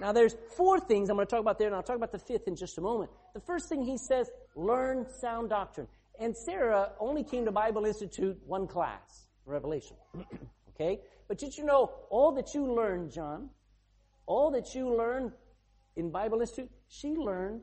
Now 0.01 0.13
there's 0.13 0.35
four 0.57 0.81
things 0.81 1.09
I'm 1.09 1.17
going 1.17 1.27
to 1.27 1.31
talk 1.31 1.41
about 1.41 1.59
there, 1.59 1.69
and 1.69 1.77
I'll 1.77 1.83
talk 1.83 1.97
about 1.97 2.13
the 2.13 2.19
fifth 2.19 2.49
in 2.49 2.57
just 2.57 2.79
a 2.79 2.81
moment. 2.81 3.11
The 3.33 3.41
first 3.41 3.69
thing 3.69 3.83
he 3.83 3.97
says, 3.97 4.31
learn 4.57 5.07
sound 5.21 5.51
doctrine. 5.51 5.89
And 6.21 6.37
Sarah 6.37 6.93
only 7.01 7.25
came 7.25 7.45
to 7.45 7.53
Bible 7.53 7.85
Institute 7.85 8.39
one 8.47 8.67
class, 8.67 9.27
Revelation. 9.47 9.97
okay? 10.71 11.01
But 11.29 11.39
did 11.39 11.57
you 11.57 11.65
know 11.65 11.93
all 12.11 12.33
that 12.33 12.55
you 12.55 12.73
learned, 12.73 13.13
John, 13.13 13.51
all 14.27 14.51
that 14.53 14.75
you 14.75 14.95
learned 14.95 15.33
in 15.97 16.11
Bible 16.11 16.41
Institute, 16.41 16.71
she 16.89 17.09
learned 17.11 17.63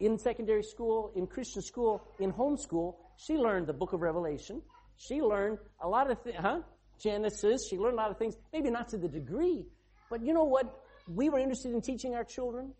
in 0.00 0.18
secondary 0.18 0.62
school, 0.62 1.12
in 1.14 1.26
Christian 1.26 1.62
school, 1.62 2.06
in 2.18 2.32
homeschool. 2.32 2.96
She 3.16 3.36
learned 3.36 3.66
the 3.66 3.72
book 3.72 3.92
of 3.92 4.00
Revelation. 4.00 4.62
She 4.96 5.20
learned 5.20 5.58
a 5.82 5.88
lot 5.88 6.10
of 6.10 6.22
things, 6.22 6.36
huh? 6.38 6.60
Genesis. 6.98 7.68
She 7.68 7.78
learned 7.78 7.94
a 7.94 7.96
lot 7.96 8.10
of 8.10 8.18
things, 8.18 8.36
maybe 8.52 8.70
not 8.70 8.88
to 8.90 8.98
the 8.98 9.08
degree, 9.08 9.66
but 10.10 10.22
you 10.22 10.32
know 10.32 10.44
what 10.44 10.80
we 11.08 11.28
were 11.28 11.38
interested 11.38 11.72
in 11.72 11.80
teaching 11.80 12.14
our 12.14 12.24
children? 12.24 12.72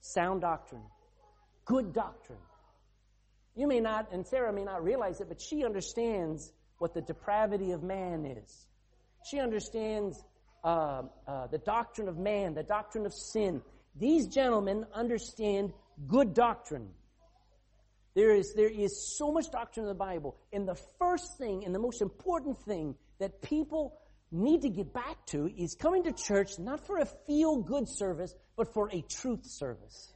Sound 0.00 0.40
doctrine. 0.40 0.82
Good 1.64 1.92
doctrine. 1.92 2.38
You 3.54 3.66
may 3.66 3.80
not, 3.80 4.12
and 4.12 4.26
Sarah 4.26 4.52
may 4.52 4.64
not 4.64 4.82
realize 4.82 5.20
it, 5.20 5.28
but 5.28 5.40
she 5.40 5.64
understands 5.64 6.52
what 6.78 6.94
the 6.94 7.02
depravity 7.02 7.72
of 7.72 7.82
man 7.82 8.24
is. 8.24 8.66
She 9.30 9.38
understands 9.38 10.22
uh, 10.64 11.02
uh, 11.26 11.46
the 11.48 11.58
doctrine 11.58 12.08
of 12.08 12.18
man, 12.18 12.54
the 12.54 12.62
doctrine 12.62 13.06
of 13.06 13.12
sin. 13.12 13.62
These 13.94 14.28
gentlemen 14.28 14.86
understand 14.94 15.72
good 16.06 16.34
doctrine. 16.34 16.88
There 18.14 18.34
is, 18.34 18.52
there 18.54 18.68
is 18.68 19.16
so 19.16 19.32
much 19.32 19.50
doctrine 19.50 19.84
in 19.84 19.88
the 19.88 19.94
Bible. 19.94 20.36
And 20.52 20.68
the 20.68 20.78
first 20.98 21.38
thing 21.38 21.64
and 21.64 21.74
the 21.74 21.78
most 21.78 22.02
important 22.02 22.58
thing 22.64 22.94
that 23.20 23.42
people 23.42 23.98
need 24.30 24.62
to 24.62 24.70
get 24.70 24.92
back 24.92 25.24
to 25.26 25.50
is 25.56 25.74
coming 25.74 26.04
to 26.04 26.12
church 26.12 26.58
not 26.58 26.86
for 26.86 26.98
a 26.98 27.06
feel 27.26 27.62
good 27.62 27.88
service, 27.88 28.34
but 28.56 28.72
for 28.72 28.90
a 28.90 29.02
truth 29.02 29.44
service. 29.44 30.12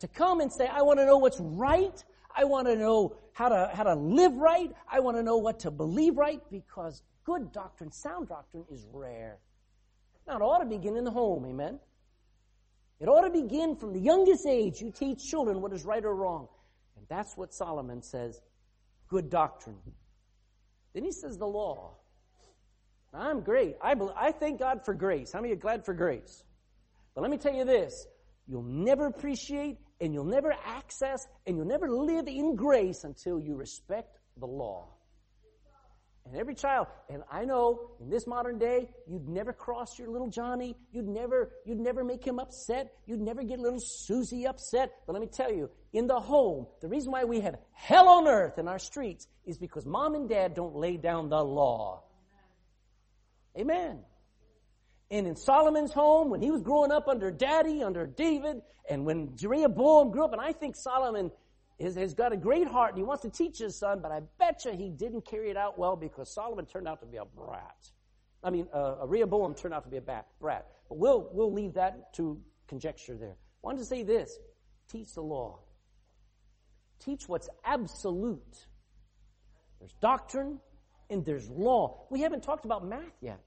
To 0.00 0.08
come 0.08 0.40
and 0.40 0.52
say, 0.52 0.66
I 0.66 0.82
want 0.82 1.00
to 1.00 1.06
know 1.06 1.18
what's 1.18 1.40
right. 1.40 2.04
I 2.34 2.44
want 2.44 2.66
to 2.68 2.76
know 2.76 3.16
how 3.32 3.48
to, 3.48 3.70
how 3.72 3.84
to 3.84 3.94
live 3.94 4.34
right. 4.34 4.70
I 4.90 5.00
want 5.00 5.16
to 5.16 5.22
know 5.22 5.38
what 5.38 5.60
to 5.60 5.70
believe 5.70 6.16
right 6.16 6.40
because 6.50 7.02
good 7.24 7.52
doctrine, 7.52 7.90
sound 7.92 8.28
doctrine 8.28 8.64
is 8.70 8.86
rare. 8.92 9.38
Now 10.26 10.36
it 10.36 10.42
ought 10.42 10.58
to 10.58 10.66
begin 10.66 10.96
in 10.96 11.04
the 11.04 11.10
home, 11.10 11.46
amen? 11.46 11.78
It 13.00 13.08
ought 13.08 13.22
to 13.22 13.30
begin 13.30 13.76
from 13.76 13.92
the 13.92 14.00
youngest 14.00 14.46
age. 14.46 14.80
You 14.80 14.90
teach 14.90 15.24
children 15.24 15.60
what 15.60 15.72
is 15.72 15.84
right 15.84 16.04
or 16.04 16.14
wrong. 16.14 16.48
And 16.96 17.06
that's 17.08 17.36
what 17.36 17.54
Solomon 17.54 18.02
says, 18.02 18.40
good 19.08 19.30
doctrine. 19.30 19.78
Then 20.94 21.04
he 21.04 21.12
says 21.12 21.38
the 21.38 21.46
law. 21.46 21.94
I'm 23.14 23.40
great. 23.40 23.76
I, 23.80 23.94
believe, 23.94 24.14
I 24.16 24.32
thank 24.32 24.58
God 24.58 24.84
for 24.84 24.94
grace. 24.94 25.32
How 25.32 25.40
many 25.40 25.52
are 25.54 25.56
glad 25.56 25.84
for 25.84 25.94
grace? 25.94 26.44
But 27.14 27.22
let 27.22 27.30
me 27.30 27.38
tell 27.38 27.54
you 27.54 27.64
this. 27.64 28.06
You'll 28.46 28.62
never 28.62 29.06
appreciate 29.06 29.78
and 30.00 30.14
you'll 30.14 30.24
never 30.24 30.54
access 30.64 31.26
and 31.46 31.56
you'll 31.56 31.66
never 31.66 31.90
live 31.90 32.28
in 32.28 32.56
grace 32.56 33.04
until 33.04 33.40
you 33.40 33.54
respect 33.56 34.18
the 34.38 34.46
law. 34.46 34.88
And 36.28 36.36
every 36.36 36.54
child, 36.54 36.88
and 37.08 37.22
I 37.32 37.46
know 37.46 37.92
in 38.00 38.10
this 38.10 38.26
modern 38.26 38.58
day, 38.58 38.90
you'd 39.06 39.28
never 39.28 39.54
cross 39.54 39.98
your 39.98 40.10
little 40.10 40.28
Johnny. 40.28 40.76
You'd 40.92 41.08
never, 41.08 41.52
you'd 41.64 41.80
never 41.80 42.04
make 42.04 42.22
him 42.22 42.38
upset. 42.38 42.92
You'd 43.06 43.20
never 43.22 43.42
get 43.42 43.58
little 43.58 43.80
Susie 43.80 44.46
upset. 44.46 44.92
But 45.06 45.14
let 45.14 45.22
me 45.22 45.28
tell 45.28 45.50
you, 45.50 45.70
in 45.94 46.06
the 46.06 46.20
home, 46.20 46.66
the 46.82 46.88
reason 46.88 47.12
why 47.12 47.24
we 47.24 47.40
have 47.40 47.56
hell 47.72 48.08
on 48.08 48.28
earth 48.28 48.58
in 48.58 48.68
our 48.68 48.78
streets 48.78 49.26
is 49.46 49.56
because 49.56 49.86
mom 49.86 50.14
and 50.14 50.28
dad 50.28 50.52
don't 50.52 50.76
lay 50.76 50.98
down 50.98 51.30
the 51.30 51.42
law. 51.42 52.02
Amen. 53.58 54.00
And 55.10 55.26
in 55.26 55.36
Solomon's 55.36 55.92
home, 55.92 56.28
when 56.30 56.42
he 56.42 56.50
was 56.50 56.60
growing 56.60 56.92
up 56.92 57.08
under 57.08 57.30
daddy, 57.30 57.82
under 57.82 58.06
David, 58.06 58.60
and 58.90 59.06
when 59.06 59.36
Jeroboam 59.36 60.10
grew 60.10 60.24
up, 60.24 60.32
and 60.32 60.40
I 60.40 60.52
think 60.52 60.76
Solomon 60.76 61.30
is, 61.78 61.94
has 61.96 62.14
got 62.14 62.32
a 62.32 62.36
great 62.36 62.66
heart 62.66 62.90
and 62.90 62.98
he 62.98 63.04
wants 63.04 63.22
to 63.22 63.30
teach 63.30 63.58
his 63.58 63.76
son, 63.76 64.00
but 64.02 64.12
I 64.12 64.20
bet 64.38 64.64
you 64.64 64.72
he 64.72 64.90
didn't 64.90 65.24
carry 65.24 65.50
it 65.50 65.56
out 65.56 65.78
well 65.78 65.96
because 65.96 66.32
Solomon 66.32 66.66
turned 66.66 66.88
out 66.88 67.00
to 67.00 67.06
be 67.06 67.16
a 67.16 67.24
brat. 67.24 67.90
I 68.42 68.50
mean, 68.50 68.68
uh, 68.72 68.96
Rehoboam 69.06 69.54
turned 69.54 69.74
out 69.74 69.84
to 69.84 69.90
be 69.90 69.96
a 69.96 70.00
brat. 70.00 70.66
But 70.88 70.98
we'll, 70.98 71.28
we'll 71.32 71.52
leave 71.52 71.74
that 71.74 72.12
to 72.14 72.40
conjecture 72.66 73.16
there. 73.16 73.36
I 73.36 73.66
wanted 73.66 73.78
to 73.78 73.84
say 73.84 74.02
this. 74.02 74.38
Teach 74.90 75.14
the 75.14 75.22
law. 75.22 75.60
Teach 77.00 77.28
what's 77.28 77.48
absolute. 77.64 78.66
There's 79.78 79.94
doctrine 80.00 80.60
and 81.10 81.24
there's 81.24 81.48
law. 81.48 82.06
We 82.10 82.20
haven't 82.20 82.42
talked 82.42 82.64
about 82.64 82.86
math 82.86 83.02
yet. 83.20 83.40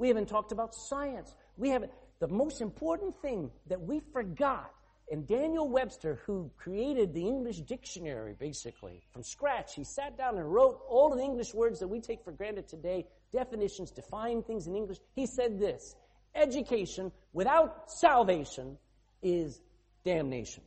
We 0.00 0.08
haven't 0.08 0.30
talked 0.30 0.50
about 0.50 0.74
science. 0.74 1.34
We 1.58 1.68
haven't. 1.68 1.92
The 2.20 2.28
most 2.28 2.62
important 2.62 3.20
thing 3.20 3.50
that 3.66 3.82
we 3.82 4.00
forgot, 4.14 4.72
and 5.10 5.26
Daniel 5.26 5.68
Webster, 5.68 6.18
who 6.24 6.50
created 6.56 7.12
the 7.12 7.20
English 7.20 7.58
dictionary 7.60 8.34
basically 8.38 9.02
from 9.12 9.22
scratch, 9.22 9.74
he 9.74 9.84
sat 9.84 10.16
down 10.16 10.38
and 10.38 10.50
wrote 10.50 10.80
all 10.88 11.12
of 11.12 11.18
the 11.18 11.24
English 11.24 11.52
words 11.52 11.80
that 11.80 11.88
we 11.88 12.00
take 12.00 12.24
for 12.24 12.32
granted 12.32 12.66
today, 12.66 13.06
definitions, 13.30 13.90
define 13.90 14.42
things 14.42 14.66
in 14.66 14.74
English. 14.74 14.96
He 15.14 15.26
said 15.26 15.60
this 15.60 15.94
education 16.34 17.12
without 17.34 17.90
salvation 17.90 18.78
is 19.20 19.60
damnation. 20.02 20.62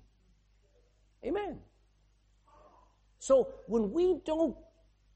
Amen. 1.25 1.57
So 3.17 3.47
when 3.65 3.93
we 3.93 4.19
don't 4.25 4.55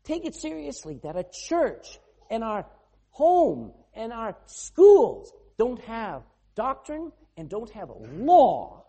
take 0.05 0.25
it 0.25 0.33
seriously 0.33 1.00
that 1.03 1.15
a 1.15 1.25
church 1.47 2.00
and 2.31 2.43
our 2.43 2.65
home 3.12 3.74
and 3.98 4.13
our 4.13 4.38
schools 4.46 5.34
don't 5.58 5.82
have 5.82 6.22
doctrine 6.56 7.12
and 7.36 7.50
don't 7.50 7.70
have 7.72 7.89
a 7.89 7.94
law, 7.94 8.86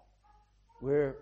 we're 0.81 1.17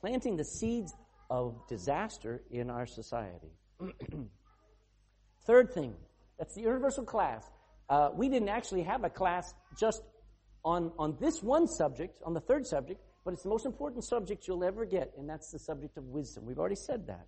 planting 0.00 0.36
the 0.36 0.44
seeds 0.44 0.94
of 1.28 1.54
disaster 1.68 2.40
in 2.50 2.70
our 2.70 2.86
society. 2.86 3.52
Third 5.46 5.72
thing, 5.74 5.94
that's 6.38 6.54
the 6.54 6.62
universal 6.62 7.04
class. 7.04 7.44
Uh, 7.90 8.10
we 8.14 8.28
didn't 8.28 8.48
actually 8.48 8.82
have 8.82 9.04
a 9.04 9.10
class 9.10 9.54
just 9.78 10.02
on, 10.64 10.92
on 10.98 11.16
this 11.20 11.42
one 11.42 11.66
subject, 11.66 12.18
on 12.24 12.34
the 12.34 12.40
third 12.40 12.66
subject, 12.66 13.00
but 13.24 13.32
it's 13.32 13.42
the 13.42 13.48
most 13.48 13.64
important 13.64 14.04
subject 14.04 14.46
you'll 14.46 14.64
ever 14.64 14.84
get, 14.84 15.12
and 15.16 15.28
that's 15.28 15.50
the 15.50 15.58
subject 15.58 15.96
of 15.96 16.04
wisdom. 16.04 16.44
We've 16.44 16.58
already 16.58 16.76
said 16.76 17.06
that. 17.06 17.26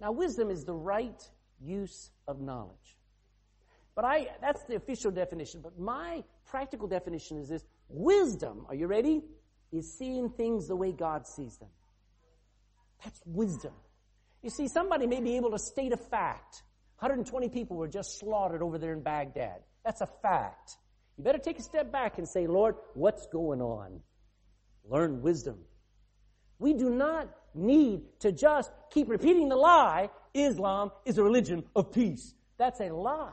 Now, 0.00 0.12
wisdom 0.12 0.50
is 0.50 0.64
the 0.64 0.74
right 0.74 1.22
use 1.60 2.10
of 2.26 2.40
knowledge. 2.40 2.95
But 3.96 4.04
I, 4.04 4.28
that's 4.42 4.62
the 4.64 4.76
official 4.76 5.10
definition. 5.10 5.62
But 5.62 5.78
my 5.78 6.22
practical 6.44 6.86
definition 6.86 7.38
is 7.38 7.48
this. 7.48 7.64
Wisdom, 7.88 8.66
are 8.68 8.74
you 8.74 8.86
ready? 8.86 9.22
Is 9.72 9.98
seeing 9.98 10.30
things 10.30 10.68
the 10.68 10.76
way 10.76 10.92
God 10.92 11.26
sees 11.26 11.56
them. 11.56 11.70
That's 13.02 13.20
wisdom. 13.24 13.72
You 14.42 14.50
see, 14.50 14.68
somebody 14.68 15.06
may 15.06 15.20
be 15.20 15.36
able 15.36 15.50
to 15.50 15.58
state 15.58 15.92
a 15.92 15.96
fact. 15.96 16.62
120 16.98 17.48
people 17.48 17.76
were 17.76 17.88
just 17.88 18.20
slaughtered 18.20 18.62
over 18.62 18.78
there 18.78 18.92
in 18.92 19.02
Baghdad. 19.02 19.62
That's 19.84 20.02
a 20.02 20.08
fact. 20.22 20.76
You 21.16 21.24
better 21.24 21.38
take 21.38 21.58
a 21.58 21.62
step 21.62 21.90
back 21.90 22.18
and 22.18 22.28
say, 22.28 22.46
Lord, 22.46 22.76
what's 22.94 23.26
going 23.26 23.60
on? 23.60 24.00
Learn 24.84 25.22
wisdom. 25.22 25.58
We 26.58 26.74
do 26.74 26.90
not 26.90 27.28
need 27.54 28.02
to 28.20 28.32
just 28.32 28.70
keep 28.90 29.08
repeating 29.08 29.48
the 29.48 29.56
lie, 29.56 30.10
Islam 30.34 30.90
is 31.04 31.18
a 31.18 31.22
religion 31.22 31.64
of 31.74 31.92
peace. 31.92 32.34
That's 32.58 32.80
a 32.80 32.90
lie. 32.90 33.32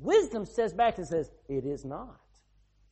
Wisdom 0.00 0.46
says 0.46 0.72
back 0.72 0.98
and 0.98 1.06
says, 1.06 1.30
it 1.48 1.64
is 1.66 1.84
not. 1.84 2.20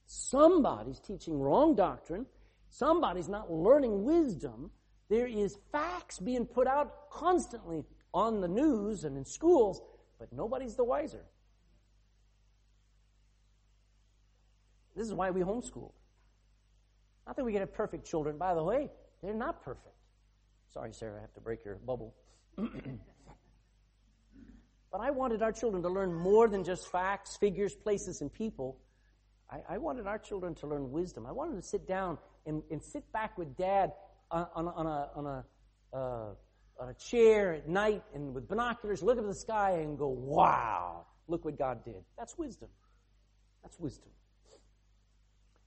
Somebody's 0.07 1.01
teaching 1.01 1.41
wrong 1.41 1.75
doctrine. 1.75 2.27
Somebody's 2.71 3.29
not 3.29 3.51
learning 3.51 4.05
wisdom. 4.05 4.71
There 5.09 5.27
is 5.27 5.59
facts 5.73 6.19
being 6.19 6.45
put 6.45 6.67
out 6.67 7.11
constantly 7.11 7.85
on 8.13 8.41
the 8.41 8.49
news 8.49 9.05
and 9.05 9.17
in 9.17 9.25
schools, 9.25 9.81
but 10.19 10.33
nobody's 10.33 10.77
the 10.77 10.85
wiser. 10.85 11.25
This 14.95 15.07
is 15.07 15.15
why 15.15 15.31
we 15.31 15.41
homeschool. 15.41 15.93
Not 17.27 17.37
that 17.37 17.45
we 17.45 17.53
get 17.53 17.73
perfect 17.73 18.07
children. 18.07 18.37
By 18.37 18.55
the 18.55 18.63
way, 18.63 18.91
they're 19.23 19.33
not 19.35 19.63
perfect. 19.63 19.95
Sorry, 20.73 20.93
Sarah, 20.93 21.19
I 21.19 21.21
have 21.21 21.33
to 21.35 21.41
break 21.41 21.65
your 21.65 21.77
bubble. 21.77 22.15
But 24.91 25.01
I 25.01 25.11
wanted 25.11 25.43
our 25.43 25.53
children 25.53 25.83
to 25.83 25.89
learn 25.89 26.15
more 26.15 26.49
than 26.49 26.65
just 26.65 26.91
facts, 26.91 27.37
figures, 27.37 27.75
places, 27.75 28.21
and 28.21 28.33
people. 28.33 28.79
I, 29.51 29.75
I 29.75 29.79
wanted 29.79 30.07
our 30.07 30.19
children 30.19 30.55
to 30.57 30.67
learn 30.67 30.91
wisdom. 30.91 31.27
I 31.27 31.33
wanted 31.33 31.57
to 31.57 31.63
sit 31.63 31.87
down 31.87 32.19
and, 32.47 32.63
and 32.71 32.83
sit 32.83 33.11
back 33.13 33.37
with 33.37 33.57
dad 33.57 33.93
on, 34.31 34.47
on, 34.55 34.69
on 34.69 34.87
a, 34.87 35.11
on 35.15 35.27
a 35.27 35.45
uh, 35.97 36.35
on 36.79 36.89
a 36.89 36.95
chair 36.95 37.55
at 37.55 37.69
night 37.69 38.03
and 38.15 38.35
with 38.35 38.49
binoculars, 38.49 39.03
look 39.03 39.19
up 39.19 39.25
at 39.25 39.29
the 39.29 39.35
sky 39.35 39.73
and 39.81 39.99
go, 39.99 40.09
wow, 40.09 41.07
look 41.27 41.45
what 41.45 41.59
God 41.59 41.85
did. 41.85 42.05
That's 42.17 42.39
wisdom. 42.39 42.69
That's 43.63 43.79
wisdom. 43.81 44.11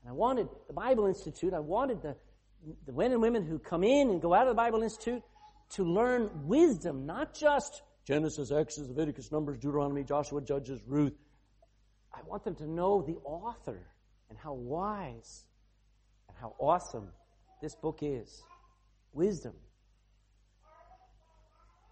And 0.01 0.10
I 0.10 0.13
wanted 0.13 0.48
the 0.68 0.74
Bible 0.74 1.06
Institute, 1.06 1.54
I 1.54 1.60
wanted 1.60 2.01
the, 2.01 2.16
the 2.86 2.94
men 2.94 3.12
and 3.12 3.22
women 3.22 3.46
who 3.46 3.60
come 3.60 3.84
in 3.84 4.10
and 4.10 4.22
go 4.22 4.34
out 4.34 4.44
of 4.44 4.50
the 4.50 4.56
Bible 4.56 4.82
Institute 4.82 5.22
to 5.72 5.84
learn 5.84 6.30
wisdom, 6.46 7.06
not 7.06 7.34
just 7.34 7.82
Genesis, 8.12 8.51
Exodus, 8.51 8.89
Leviticus, 8.89 9.32
Numbers, 9.32 9.58
Deuteronomy, 9.58 10.03
Joshua, 10.03 10.41
Judges, 10.41 10.82
Ruth. 10.86 11.13
I 12.13 12.20
want 12.27 12.44
them 12.44 12.56
to 12.56 12.70
know 12.70 13.01
the 13.01 13.15
author 13.24 13.88
and 14.30 14.38
how 14.38 14.51
wise 14.51 15.46
and 16.27 16.38
how 16.38 16.53
awesome 16.60 17.08
this 17.62 17.74
book 17.74 18.00
is. 18.01 18.44
Wisdom 19.13 19.53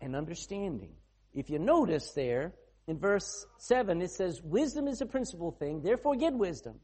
and 0.01 0.13
understanding. 0.13 0.91
If 1.33 1.49
you 1.49 1.57
notice 1.57 2.11
there, 2.13 2.51
in 2.87 2.99
verse 2.99 3.45
7, 3.59 4.01
it 4.01 4.11
says, 4.11 4.41
Wisdom 4.43 4.89
is 4.89 4.99
a 4.99 5.05
principal 5.05 5.51
thing, 5.51 5.81
therefore 5.81 6.17
get 6.17 6.33
wisdom. 6.33 6.81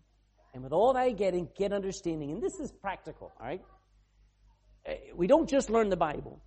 And 0.53 0.63
with 0.63 0.71
all 0.71 0.93
thy 0.93 1.11
getting, 1.11 1.49
get 1.57 1.73
understanding. 1.73 2.31
And 2.31 2.41
this 2.41 2.57
is 2.61 2.71
practical, 2.71 3.33
alright? 3.41 3.63
Eh, 4.85 4.95
we 5.13 5.27
don't 5.27 5.49
just 5.49 5.69
learn 5.69 5.89
the 5.89 5.97
Bible. 5.97 6.41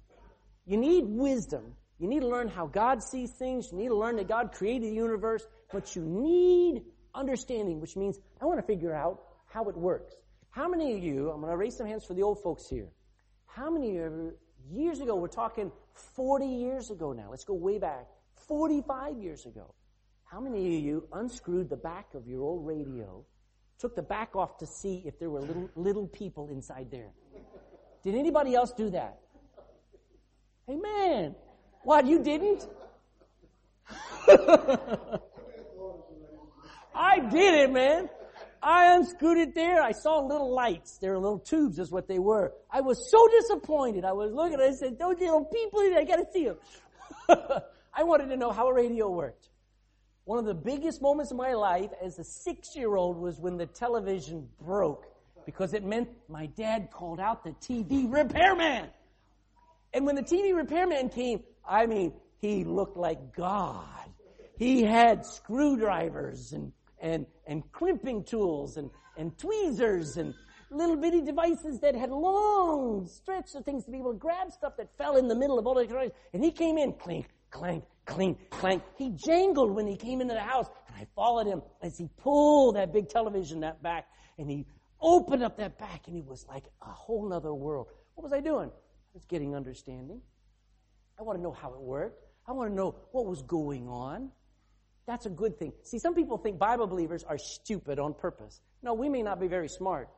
You 0.64 0.78
need 0.78 1.04
wisdom. 1.04 1.74
You 1.98 2.08
need 2.08 2.20
to 2.20 2.28
learn 2.28 2.48
how 2.48 2.66
God 2.66 3.02
sees 3.02 3.30
things. 3.30 3.70
You 3.72 3.78
need 3.78 3.88
to 3.88 3.96
learn 3.96 4.16
that 4.16 4.28
God 4.28 4.52
created 4.52 4.90
the 4.90 4.94
universe. 4.94 5.44
But 5.72 5.96
you 5.96 6.02
need 6.02 6.82
understanding, 7.14 7.80
which 7.80 7.96
means 7.96 8.18
I 8.40 8.46
want 8.46 8.60
to 8.60 8.66
figure 8.66 8.94
out 8.94 9.20
how 9.46 9.68
it 9.68 9.76
works. 9.76 10.14
How 10.50 10.68
many 10.68 10.94
of 10.94 11.02
you, 11.02 11.30
I'm 11.30 11.40
going 11.40 11.52
to 11.52 11.56
raise 11.56 11.76
some 11.76 11.86
hands 11.86 12.04
for 12.04 12.14
the 12.14 12.22
old 12.22 12.42
folks 12.42 12.68
here. 12.68 12.88
How 13.46 13.70
many 13.70 13.98
of 13.98 14.12
you, 14.12 14.34
years 14.70 15.00
ago, 15.00 15.16
we're 15.16 15.28
talking 15.28 15.72
40 16.14 16.46
years 16.46 16.90
ago 16.90 17.12
now, 17.12 17.30
let's 17.30 17.44
go 17.44 17.54
way 17.54 17.78
back, 17.78 18.06
45 18.46 19.18
years 19.18 19.46
ago. 19.46 19.74
How 20.24 20.40
many 20.40 20.76
of 20.76 20.84
you 20.84 21.08
unscrewed 21.12 21.70
the 21.70 21.76
back 21.76 22.14
of 22.14 22.26
your 22.26 22.42
old 22.42 22.66
radio, 22.66 23.24
took 23.78 23.96
the 23.96 24.02
back 24.02 24.36
off 24.36 24.58
to 24.58 24.66
see 24.66 25.02
if 25.06 25.18
there 25.18 25.30
were 25.30 25.40
little, 25.40 25.70
little 25.74 26.06
people 26.06 26.48
inside 26.48 26.90
there? 26.90 27.12
Did 28.02 28.14
anybody 28.14 28.54
else 28.54 28.72
do 28.72 28.90
that? 28.90 29.18
Hey 30.66 30.74
Amen. 30.74 31.34
What, 31.88 32.06
you 32.06 32.22
didn't? 32.22 32.68
I 36.94 37.18
did 37.30 37.54
it, 37.54 37.72
man. 37.72 38.10
I 38.62 38.94
unscrewed 38.94 39.38
it 39.38 39.54
there. 39.54 39.82
I 39.82 39.92
saw 39.92 40.18
little 40.18 40.54
lights. 40.54 40.98
They 40.98 41.08
were 41.08 41.16
little 41.16 41.38
tubes 41.38 41.78
is 41.78 41.90
what 41.90 42.06
they 42.06 42.18
were. 42.18 42.52
I 42.70 42.82
was 42.82 43.10
so 43.10 43.26
disappointed. 43.28 44.04
I 44.04 44.12
was 44.12 44.34
looking, 44.34 44.60
I 44.60 44.72
said, 44.72 44.98
those 44.98 45.18
little 45.18 45.46
people, 45.46 45.80
I 45.80 46.04
gotta 46.04 46.26
see 46.30 46.44
them. 46.48 46.58
I 47.94 48.02
wanted 48.02 48.28
to 48.28 48.36
know 48.36 48.50
how 48.50 48.68
a 48.68 48.74
radio 48.74 49.08
worked. 49.08 49.48
One 50.26 50.38
of 50.38 50.44
the 50.44 50.52
biggest 50.52 51.00
moments 51.00 51.30
of 51.30 51.38
my 51.38 51.54
life 51.54 51.88
as 52.04 52.18
a 52.18 52.24
six-year-old 52.24 53.16
was 53.16 53.40
when 53.40 53.56
the 53.56 53.64
television 53.64 54.46
broke 54.60 55.06
because 55.46 55.72
it 55.72 55.86
meant 55.86 56.10
my 56.28 56.44
dad 56.48 56.90
called 56.92 57.18
out 57.18 57.44
the 57.44 57.52
TV 57.52 58.12
repairman. 58.12 58.90
And 59.94 60.06
when 60.06 60.14
the 60.14 60.22
TV 60.22 60.54
repairman 60.54 61.08
came, 61.08 61.42
I 61.68 61.86
mean, 61.86 62.12
he 62.40 62.64
looked 62.64 62.96
like 62.96 63.34
God. 63.34 63.84
He 64.58 64.82
had 64.82 65.24
screwdrivers 65.24 66.52
and 66.52 66.72
and, 67.00 67.26
and 67.46 67.70
crimping 67.72 68.24
tools 68.24 68.76
and, 68.76 68.90
and 69.16 69.36
tweezers 69.38 70.16
and 70.16 70.34
little 70.70 70.96
bitty 70.96 71.22
devices 71.22 71.80
that 71.80 71.94
had 71.94 72.10
long 72.10 73.06
stretches 73.06 73.54
of 73.54 73.64
things 73.64 73.84
to 73.84 73.90
be 73.90 73.98
able 73.98 74.12
to 74.12 74.18
grab 74.18 74.50
stuff 74.50 74.76
that 74.76 74.88
fell 74.98 75.16
in 75.16 75.28
the 75.28 75.34
middle 75.34 75.58
of 75.58 75.66
all 75.66 75.74
the 75.74 76.12
And 76.32 76.44
he 76.44 76.50
came 76.50 76.76
in, 76.76 76.92
clink, 76.94 77.28
clank, 77.50 77.84
clink, 78.04 78.50
clank. 78.50 78.82
He 78.96 79.10
jangled 79.10 79.70
when 79.70 79.86
he 79.86 79.96
came 79.96 80.20
into 80.20 80.34
the 80.34 80.40
house, 80.40 80.66
and 80.88 80.96
I 80.96 81.06
followed 81.14 81.46
him 81.46 81.62
as 81.82 81.96
he 81.96 82.08
pulled 82.18 82.76
that 82.76 82.92
big 82.92 83.08
television 83.08 83.60
that 83.60 83.82
back, 83.82 84.08
and 84.38 84.50
he 84.50 84.66
opened 85.00 85.42
up 85.42 85.56
that 85.56 85.78
back, 85.78 86.02
and 86.06 86.14
he 86.14 86.22
was 86.22 86.44
like 86.48 86.64
a 86.82 86.90
whole 86.90 87.28
nother 87.28 87.54
world. 87.54 87.88
What 88.14 88.24
was 88.24 88.32
I 88.32 88.40
doing? 88.40 88.70
I 89.12 89.14
was 89.14 89.24
getting 89.24 89.54
understanding. 89.54 90.20
I 91.18 91.22
want 91.22 91.38
to 91.38 91.42
know 91.42 91.52
how 91.52 91.72
it 91.72 91.80
worked. 91.80 92.24
I 92.46 92.52
want 92.52 92.70
to 92.70 92.74
know 92.74 92.94
what 93.12 93.26
was 93.26 93.42
going 93.42 93.88
on. 93.88 94.30
That's 95.06 95.26
a 95.26 95.30
good 95.30 95.58
thing. 95.58 95.72
See, 95.82 95.98
some 95.98 96.14
people 96.14 96.36
think 96.38 96.58
Bible 96.58 96.86
believers 96.86 97.24
are 97.24 97.38
stupid 97.38 97.98
on 97.98 98.14
purpose. 98.14 98.60
No, 98.82 98.94
we 98.94 99.08
may 99.08 99.22
not 99.22 99.40
be 99.40 99.48
very 99.48 99.68
smart. 99.68 100.08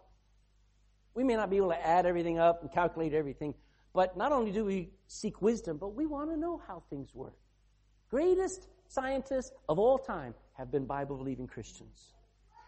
We 1.14 1.24
may 1.24 1.36
not 1.36 1.50
be 1.50 1.56
able 1.56 1.70
to 1.70 1.86
add 1.86 2.06
everything 2.06 2.38
up 2.38 2.62
and 2.62 2.72
calculate 2.72 3.14
everything, 3.14 3.54
but 3.92 4.16
not 4.16 4.32
only 4.32 4.52
do 4.52 4.64
we 4.64 4.90
seek 5.06 5.40
wisdom, 5.40 5.76
but 5.78 5.94
we 5.94 6.06
want 6.06 6.30
to 6.30 6.36
know 6.36 6.60
how 6.66 6.82
things 6.90 7.14
work. 7.14 7.36
Greatest 8.10 8.68
scientists 8.88 9.52
of 9.68 9.78
all 9.78 9.98
time 9.98 10.34
have 10.54 10.70
been 10.70 10.84
Bible 10.84 11.16
believing 11.16 11.46
Christians. 11.46 12.14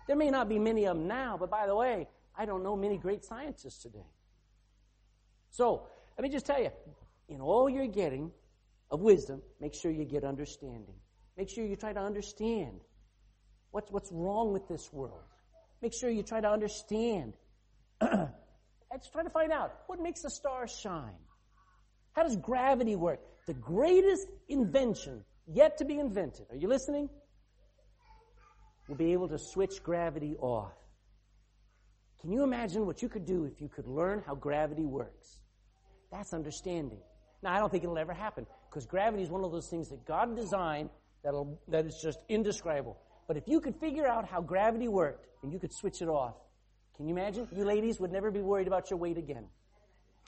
There 0.07 0.17
may 0.17 0.31
not 0.31 0.49
be 0.49 0.59
many 0.59 0.87
of 0.87 0.97
them 0.97 1.07
now, 1.07 1.37
but 1.39 1.51
by 1.51 1.67
the 1.67 1.75
way, 1.75 2.09
I 2.37 2.47
don't 2.47 2.63
know 2.63 2.77
many 2.77 2.97
great 2.97 3.25
scientists 3.25 3.83
today. 3.83 4.07
So, 5.51 5.87
let 6.17 6.23
me 6.23 6.29
just 6.29 6.47
tell 6.47 6.61
you, 6.61 6.71
in 7.29 7.41
all 7.41 7.69
you're 7.69 7.87
getting 7.87 8.31
of 8.91 9.01
wisdom, 9.01 9.43
make 9.61 9.75
sure 9.75 9.91
you 9.91 10.05
get 10.05 10.25
understanding. 10.25 10.95
Make 11.37 11.49
sure 11.49 11.65
you 11.65 11.77
try 11.77 11.93
to 11.93 12.01
understand 12.01 12.81
what's, 13.71 13.91
what's 13.91 14.11
wrong 14.13 14.53
with 14.53 14.69
this 14.69 14.93
world. 14.93 15.25
Make 15.81 15.95
sure 15.95 16.11
you 16.11 16.23
try 16.23 16.41
to 16.41 16.51
understand. 16.51 17.35
Let's 18.01 19.11
try 19.11 19.23
to 19.23 19.31
find 19.31 19.51
out 19.51 19.73
what 19.87 20.01
makes 20.01 20.23
the 20.23 20.31
stars 20.31 20.71
shine. 20.71 21.17
How 22.13 22.23
does 22.23 22.37
gravity 22.37 22.95
work? 22.95 23.21
The 23.47 23.55
greatest 23.55 24.29
invention 24.49 25.25
yet 25.47 25.79
to 25.79 25.85
be 25.85 25.99
invented. 25.99 26.47
Are 26.51 26.57
you 26.57 26.69
listening? 26.69 27.09
We'll 28.87 28.99
be 28.99 29.13
able 29.13 29.29
to 29.29 29.39
switch 29.39 29.83
gravity 29.83 30.37
off. 30.39 30.75
Can 32.21 32.31
you 32.31 32.45
imagine 32.45 32.87
what 32.87 33.03
you 33.03 33.09
could 33.09 33.25
do 33.25 33.45
if 33.45 33.61
you 33.61 33.69
could 33.69 33.87
learn 33.87 34.23
how 34.25 34.35
gravity 34.35 34.85
works? 34.85 35.42
That's 36.13 36.35
understanding. 36.35 36.99
Now, 37.43 37.55
I 37.55 37.59
don't 37.59 37.73
think 37.73 37.83
it'll 37.83 37.99
ever 37.99 38.13
happen 38.13 38.47
because 38.71 38.87
gravity 38.87 39.23
is 39.23 39.31
one 39.31 39.43
of 39.43 39.51
those 39.51 39.67
things 39.67 39.89
that 39.89 40.07
God 40.07 40.37
designed 40.37 40.91
that'll, 41.25 41.59
that 41.69 41.87
is 41.87 41.99
just 42.03 42.19
indescribable. 42.29 42.99
But 43.27 43.39
if 43.39 43.49
you 43.49 43.61
could 43.61 43.77
figure 43.77 44.07
out 44.07 44.29
how 44.29 44.43
gravity 44.43 44.89
worked 44.89 45.27
and 45.43 45.53
you 45.53 45.59
could 45.59 45.73
switch 45.73 46.03
it 46.03 46.09
off, 46.09 46.35
can 46.97 47.09
you 47.09 47.15
imagine? 47.15 47.49
You 47.57 47.65
ladies 47.65 47.99
would 47.99 48.13
never 48.13 48.31
be 48.31 48.41
worried 48.41 48.67
about 48.67 48.91
your 48.91 48.99
weight 48.99 49.17
again. 49.17 49.47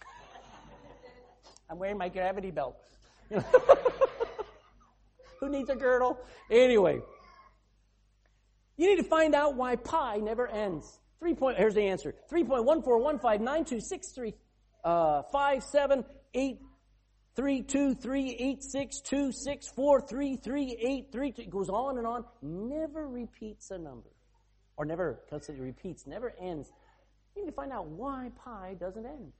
I'm 1.70 1.78
wearing 1.78 1.98
my 1.98 2.08
gravity 2.08 2.50
belt. 2.50 2.76
Who 5.40 5.50
needs 5.50 5.68
a 5.68 5.76
girdle? 5.76 6.18
Anyway, 6.50 7.00
you 8.76 8.88
need 8.88 8.96
to 8.96 9.08
find 9.08 9.34
out 9.34 9.54
why 9.54 9.76
pi 9.76 10.16
never 10.16 10.48
ends. 10.48 10.98
Three 11.20 11.34
point, 11.34 11.58
here's 11.58 11.74
the 11.74 11.82
answer. 11.82 12.14
3.14159263 12.30 14.32
uh, 14.84 15.22
57, 15.22 16.04
three 17.34 17.62
two 17.62 17.94
three 17.94 18.36
eight 18.38 18.62
six 18.62 19.00
two 19.00 19.32
six 19.32 19.66
four 19.68 20.00
three 20.00 20.36
three 20.36 20.76
eight 20.80 21.10
three 21.12 21.32
two. 21.32 21.42
It 21.42 21.50
goes 21.50 21.68
on 21.68 21.98
and 21.98 22.06
on. 22.06 22.24
Never 22.42 23.08
repeats 23.08 23.70
a 23.70 23.78
number, 23.78 24.10
or 24.76 24.84
never 24.84 25.20
constantly 25.30 25.64
repeats. 25.64 26.06
Never 26.06 26.32
ends. 26.40 26.70
You 27.34 27.44
need 27.44 27.50
to 27.50 27.54
find 27.54 27.72
out 27.72 27.86
why 27.88 28.30
pi 28.44 28.76
doesn't 28.78 29.04
end. 29.04 29.32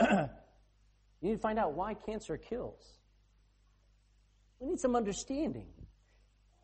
you 1.20 1.28
need 1.28 1.36
to 1.36 1.40
find 1.40 1.58
out 1.58 1.74
why 1.74 1.94
cancer 1.94 2.36
kills. 2.36 2.82
We 4.58 4.68
need 4.68 4.80
some 4.80 4.96
understanding. 4.96 5.66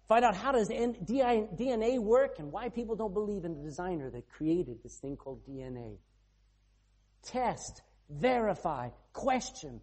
Find 0.09 0.25
out 0.25 0.35
how 0.35 0.53
does 0.53 0.69
DNA 0.69 1.99
work 1.99 2.39
and 2.39 2.51
why 2.51 2.69
people 2.69 2.97
don't 2.97 3.15
believe 3.15 3.45
in 3.45 3.55
the 3.55 3.63
designer 3.63 4.11
that 4.11 4.29
created 4.29 4.83
this 4.83 4.99
thing 4.99 5.17
called 5.17 5.47
DNA. 5.47 5.97
Test 7.23 7.83
verify, 8.11 8.91
question, 9.13 9.81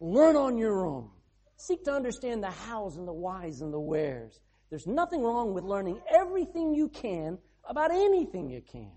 learn 0.00 0.36
on 0.36 0.58
your 0.58 0.86
own. 0.86 1.10
Seek 1.56 1.84
to 1.84 1.92
understand 1.92 2.42
the 2.42 2.50
hows 2.50 2.96
and 2.96 3.06
the 3.06 3.12
whys 3.12 3.60
and 3.60 3.72
the 3.72 3.80
wheres. 3.80 4.40
There's 4.70 4.86
nothing 4.86 5.22
wrong 5.22 5.54
with 5.54 5.64
learning 5.64 6.00
everything 6.12 6.74
you 6.74 6.88
can 6.88 7.38
about 7.68 7.90
anything 7.92 8.50
you 8.50 8.62
can 8.62 8.90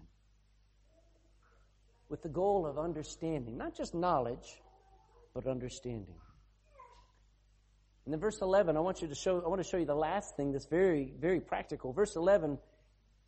with 2.10 2.22
the 2.24 2.30
goal 2.30 2.66
of 2.66 2.78
understanding, 2.78 3.58
not 3.58 3.76
just 3.76 3.94
knowledge, 3.94 4.62
but 5.34 5.48
understanding. 5.48 6.16
And 8.06 8.14
then 8.14 8.20
verse 8.20 8.40
11, 8.42 8.78
I 8.78 8.80
want 8.80 9.02
you 9.02 9.08
to 9.08 9.16
show, 9.16 9.42
I 9.44 9.48
want 9.48 9.62
to 9.62 9.68
show 9.68 9.78
you 9.78 9.86
the 9.86 9.96
last 9.96 10.38
thing 10.38 10.52
that's 10.52 10.68
very, 10.68 11.14
very 11.20 11.40
practical. 11.40 11.92
Verse 11.92 12.16
11, 12.16 12.60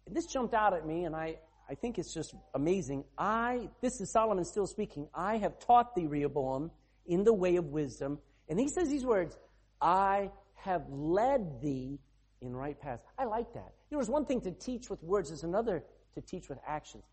this 0.09 0.27
jumped 0.27 0.53
out 0.53 0.73
at 0.73 0.85
me 0.85 1.05
and 1.05 1.15
I, 1.15 1.35
I 1.69 1.75
think 1.75 1.99
it's 1.99 2.13
just 2.13 2.34
amazing. 2.53 3.03
I, 3.17 3.69
this 3.82 3.99
is 3.99 4.12
Solomon 4.12 4.45
still 4.45 4.67
speaking. 4.67 5.08
I 5.13 5.38
have 5.38 5.60
taught 5.60 5.95
thee, 5.95 6.08
Rehoboam, 6.08 6.71
in 7.06 7.23
the 7.23 7.34
way 7.34 7.58
of 7.58 7.65
wisdom. 7.65 8.19
And 8.49 8.60
he 8.60 8.69
says 8.69 8.89
these 8.89 9.06
words, 9.06 9.38
I 9.82 10.32
have 10.56 10.84
led 10.89 11.62
thee 11.62 11.99
in 12.41 12.56
right 12.56 12.80
paths. 12.80 13.03
I 13.17 13.25
like 13.25 13.53
that. 13.53 13.73
There 13.89 13.97
was 13.97 14.10
one 14.10 14.25
thing 14.25 14.41
to 14.41 14.51
teach 14.51 14.89
with 14.89 15.01
words, 15.03 15.30
there's 15.30 15.43
another 15.43 15.84
to 16.15 16.21
teach 16.21 16.49
with 16.49 16.60
actions. 16.65 17.03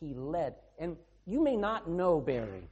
He 0.00 0.14
led. 0.14 0.54
And 0.78 0.96
you 1.26 1.42
may 1.42 1.56
not 1.56 1.88
know, 1.88 2.20
Barry, 2.20 2.68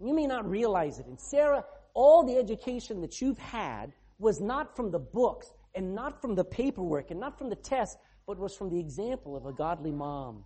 You 0.00 0.14
may 0.14 0.26
not 0.26 0.48
realize 0.48 0.98
it. 0.98 1.06
And 1.06 1.18
Sarah, 1.20 1.64
all 1.94 2.24
the 2.24 2.36
education 2.36 3.00
that 3.02 3.20
you've 3.20 3.38
had 3.38 3.92
was 4.18 4.40
not 4.40 4.74
from 4.74 4.90
the 4.90 4.98
books 4.98 5.52
and 5.74 5.94
not 5.94 6.20
from 6.20 6.34
the 6.34 6.44
paperwork 6.44 7.10
and 7.10 7.20
not 7.20 7.38
from 7.38 7.50
the 7.50 7.56
tests, 7.56 7.96
but 8.28 8.38
was 8.38 8.54
from 8.54 8.68
the 8.68 8.78
example 8.78 9.34
of 9.38 9.46
a 9.46 9.52
godly 9.54 9.90
mom. 9.90 10.44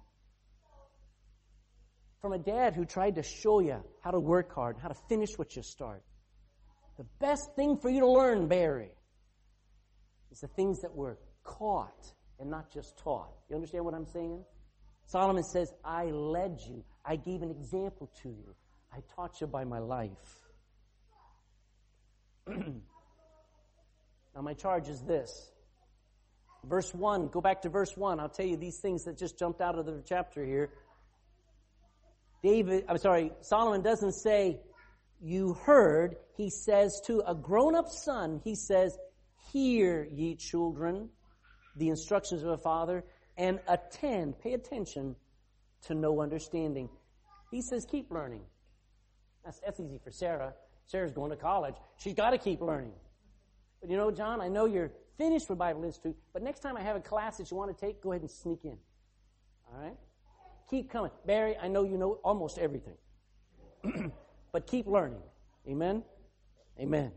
From 2.21 2.33
a 2.33 2.38
dad 2.38 2.77
who 2.77 2.85
tried 2.85 3.16
to 3.16 3.25
show 3.25 3.59
you 3.59 3.83
how 4.01 4.12
to 4.12 4.21
work 4.21 4.55
hard, 4.55 4.77
how 4.81 4.87
to 4.87 4.95
finish 5.09 5.31
what 5.37 5.57
you 5.57 5.64
start. 5.64 6.05
The 6.97 7.05
best 7.18 7.42
thing 7.57 7.77
for 7.77 7.90
you 7.90 7.99
to 7.99 8.09
learn, 8.09 8.47
Barry, 8.47 8.92
is 10.31 10.38
the 10.38 10.47
things 10.47 10.81
that 10.83 10.95
were 10.95 11.18
caught 11.42 12.07
and 12.38 12.49
not 12.49 12.73
just 12.73 12.97
taught. 12.99 13.33
You 13.51 13.57
understand 13.57 13.85
what 13.85 13.95
I'm 13.95 14.07
saying? 14.07 14.45
Solomon 15.07 15.42
says, 15.42 15.73
I 15.85 16.05
led 16.05 16.59
you. 16.68 16.85
I 17.05 17.16
gave 17.16 17.42
an 17.42 17.51
example 17.51 18.09
to 18.23 18.29
you. 18.29 18.55
I 18.92 18.99
taught 19.16 19.40
you 19.40 19.49
by 19.49 19.64
my 19.64 19.81
life. 19.81 20.11
now, 22.47 24.40
my 24.40 24.55
charge 24.55 24.88
is 24.88 25.03
this. 25.03 25.53
Verse 26.64 26.94
1, 26.94 27.29
go 27.29 27.40
back 27.40 27.62
to 27.62 27.68
verse 27.68 27.96
1. 27.96 28.20
I'll 28.20 28.29
tell 28.29 28.46
you 28.46 28.57
these 28.57 28.79
things 28.79 29.05
that 29.05 29.18
just 29.18 29.38
jumped 29.38 29.61
out 29.61 29.79
of 29.79 29.87
the 29.87 30.03
chapter 30.07 30.44
here. 30.44 30.70
David, 32.42 32.85
I'm 32.88 32.98
sorry, 32.98 33.33
Solomon 33.40 33.83
doesn't 33.83 34.12
say, 34.12 34.61
you 35.20 35.55
heard. 35.55 36.16
He 36.37 36.51
says 36.51 37.01
to 37.07 37.22
a 37.27 37.35
grown 37.35 37.75
up 37.75 37.88
son, 37.88 38.40
he 38.44 38.55
says, 38.55 38.96
Hear, 39.53 40.07
ye 40.11 40.37
children, 40.37 41.09
the 41.77 41.88
instructions 41.88 42.42
of 42.42 42.51
a 42.51 42.59
father, 42.59 43.05
and 43.37 43.61
attend, 43.68 44.38
pay 44.40 44.55
attention 44.55 45.16
to 45.87 45.94
no 45.94 46.20
understanding. 46.20 46.88
He 47.51 47.62
says, 47.62 47.87
Keep 47.90 48.11
learning. 48.11 48.42
That's, 49.44 49.61
that's 49.64 49.81
easy 49.81 50.01
for 50.03 50.11
Sarah. 50.11 50.55
Sarah's 50.87 51.12
going 51.12 51.31
to 51.31 51.37
college. 51.37 51.75
She's 51.96 52.14
got 52.14 52.31
to 52.31 52.38
keep 52.38 52.61
learning. 52.61 52.92
But 53.81 53.90
you 53.90 53.96
know, 53.96 54.11
John, 54.11 54.40
I 54.40 54.48
know 54.48 54.66
you're 54.66 54.92
finished 55.22 55.48
with 55.48 55.56
Bible 55.56 55.85
Institute, 55.85 56.16
but 56.32 56.42
next 56.42 56.61
time 56.61 56.76
I 56.76 56.80
have 56.80 56.96
a 56.96 57.00
class 57.00 57.37
that 57.37 57.48
you 57.48 57.56
want 57.56 57.76
to 57.76 57.87
take, 57.87 58.02
go 58.02 58.11
ahead 58.11 58.22
and 58.22 58.30
sneak 58.30 58.64
in. 58.64 58.76
All 59.72 59.80
right? 59.80 59.96
Keep 60.68 60.90
coming. 60.90 61.12
Barry, 61.24 61.56
I 61.62 61.68
know 61.68 61.85
you 61.85 61.96
know 61.96 62.18
almost 62.24 62.58
everything. 62.58 62.96
but 64.52 64.66
keep 64.66 64.88
learning. 64.88 65.22
Amen? 65.68 66.02
Amen. 66.80 67.12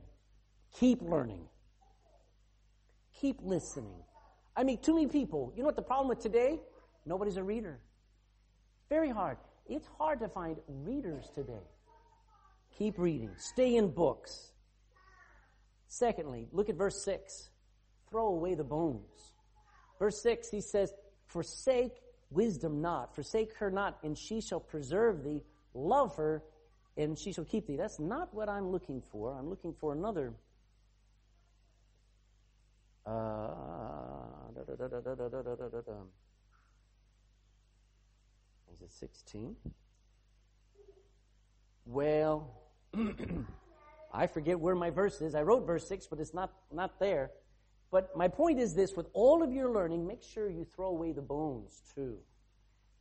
Keep 0.80 1.02
learning. 1.02 1.48
Keep 3.20 3.38
listening. 3.42 4.04
I 4.56 4.64
mean, 4.64 4.78
too 4.78 4.94
many 4.94 5.08
people, 5.08 5.52
you 5.56 5.64
know 5.64 5.66
what 5.66 5.76
the 5.76 5.82
problem 5.82 6.08
with 6.08 6.20
today? 6.20 6.60
Nobody's 7.08 7.38
a 7.38 7.44
reader. 7.44 7.80
Very 8.88 9.10
hard. 9.10 9.38
It's 9.66 9.88
hard 9.98 10.20
to 10.20 10.28
find 10.28 10.58
readers 10.68 11.32
today. 11.34 11.66
Keep 12.78 13.00
reading. 13.00 13.32
Stay 13.40 13.78
in 13.78 13.90
books. 13.90 14.52
Secondly, 15.88 16.50
look 16.52 16.70
at 16.70 16.76
verse 16.76 17.04
6. 17.04 17.50
Throw 18.10 18.28
away 18.28 18.56
the 18.56 18.64
bones. 18.64 19.34
Verse 20.00 20.22
6, 20.22 20.50
he 20.50 20.62
says, 20.62 20.94
Forsake 21.28 21.94
wisdom 22.30 22.82
not, 22.82 23.16
forsake 23.16 23.54
her 23.56 23.72
not, 23.72 23.98
and 24.04 24.18
she 24.18 24.42
shall 24.42 24.60
preserve 24.60 25.24
thee. 25.24 25.44
Love 25.74 26.16
her, 26.16 26.44
and 26.98 27.18
she 27.18 27.34
shall 27.34 27.46
keep 27.46 27.68
thee. 27.68 27.76
That's 27.76 28.00
not 28.00 28.34
what 28.34 28.50
I'm 28.50 28.70
looking 28.70 29.02
for. 29.12 29.34
I'm 29.38 29.50
looking 29.50 29.74
for 29.74 29.94
another. 29.94 30.34
Uh, 33.06 33.46
is 38.74 38.82
it 38.82 38.92
16? 38.92 39.56
Well, 41.86 42.50
I 44.14 44.28
forget 44.28 44.60
where 44.60 44.76
my 44.76 44.90
verse 44.90 45.22
is. 45.22 45.36
I 45.36 45.44
wrote 45.44 45.68
verse 45.68 45.88
6, 45.88 46.08
but 46.08 46.20
it's 46.20 46.34
not, 46.34 46.52
not 46.72 47.00
there. 47.00 47.32
But 47.96 48.14
my 48.14 48.28
point 48.28 48.60
is 48.60 48.74
this 48.74 48.94
with 48.98 49.08
all 49.14 49.42
of 49.42 49.54
your 49.54 49.72
learning, 49.72 50.06
make 50.06 50.22
sure 50.22 50.50
you 50.50 50.68
throw 50.76 50.88
away 50.88 51.14
the 51.14 51.22
bones 51.22 51.82
too. 51.96 52.18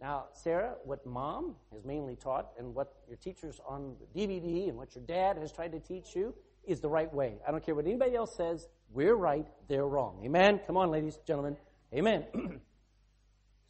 Now, 0.01 0.27
Sarah, 0.35 0.77
what 0.85 1.05
mom 1.05 1.57
has 1.73 1.85
mainly 1.85 2.15
taught 2.15 2.53
and 2.61 2.77
what 2.77 2.95
your 3.09 3.17
teachers 3.17 3.61
on 3.67 3.97
the 3.99 4.21
DVD 4.21 4.69
and 4.69 4.79
what 4.79 4.95
your 4.95 5.03
dad 5.03 5.37
has 5.39 5.51
tried 5.51 5.73
to 5.73 5.81
teach 5.81 6.15
you 6.15 6.33
is 6.63 6.79
the 6.81 6.89
right 6.89 7.13
way. 7.13 7.35
I 7.45 7.51
don't 7.51 7.67
care 7.67 7.75
what 7.75 7.87
anybody 7.87 8.15
else 8.15 8.37
says. 8.37 8.69
We're 8.93 9.17
right, 9.17 9.45
they're 9.67 9.85
wrong. 9.85 10.23
Amen? 10.25 10.61
Come 10.65 10.77
on, 10.77 10.93
ladies, 10.93 11.17
and 11.17 11.27
gentlemen. 11.27 11.57
Amen. 11.93 12.27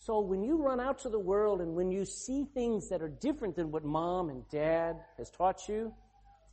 so 0.01 0.21
when 0.21 0.43
you 0.43 0.59
run 0.59 0.79
out 0.79 0.99
to 1.05 1.09
the 1.09 1.19
world 1.19 1.63
and 1.63 1.75
when 1.75 1.91
you 1.91 2.05
see 2.05 2.45
things 2.53 2.91
that 2.91 3.01
are 3.01 3.09
different 3.09 3.57
than 3.57 3.71
what 3.71 3.83
mom 3.83 4.29
and 4.29 4.47
dad 4.51 4.97
has 5.17 5.31
taught 5.31 5.71
you, 5.71 5.91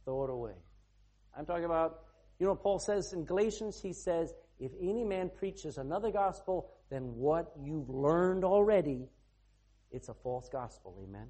throw 0.06 0.24
it 0.24 0.30
away. 0.30 0.56
I'm 1.38 1.46
talking 1.46 1.66
about, 1.66 2.04
you 2.40 2.46
know, 2.46 2.56
Paul 2.56 2.80
says 2.80 3.12
in 3.12 3.26
Galatians, 3.26 3.78
he 3.78 3.92
says, 3.92 4.34
if 4.62 4.72
any 4.80 5.04
man 5.04 5.32
preaches 5.36 5.78
another 5.78 6.12
gospel 6.12 6.70
than 6.92 7.16
what 7.16 7.52
you've 7.60 7.90
learned 7.90 8.44
already, 8.44 9.08
it's 9.90 10.08
a 10.08 10.14
false 10.14 10.48
gospel. 10.50 10.96
Amen. 11.04 11.28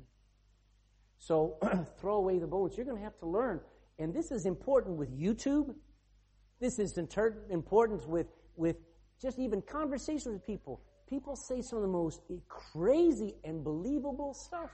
So 1.17 1.57
throw 1.99 2.15
away 2.15 2.39
the 2.39 2.47
bones. 2.47 2.75
You're 2.75 2.85
going 2.85 2.97
to 2.97 3.03
have 3.03 3.17
to 3.19 3.25
learn. 3.25 3.61
And 3.99 4.13
this 4.13 4.31
is 4.31 4.45
important 4.45 4.97
with 4.97 5.17
YouTube. 5.17 5.73
This 6.59 6.77
is 6.77 6.97
inter- 6.97 7.45
important 7.49 8.05
with, 8.07 8.27
with 8.57 8.75
just 9.21 9.39
even 9.39 9.61
conversations 9.61 10.33
with 10.33 10.45
people. 10.45 10.81
People 11.07 11.37
say 11.37 11.61
some 11.61 11.77
of 11.77 11.83
the 11.83 11.89
most 11.89 12.21
crazy 12.49 13.35
and 13.45 13.63
believable 13.63 14.33
stuff. 14.33 14.71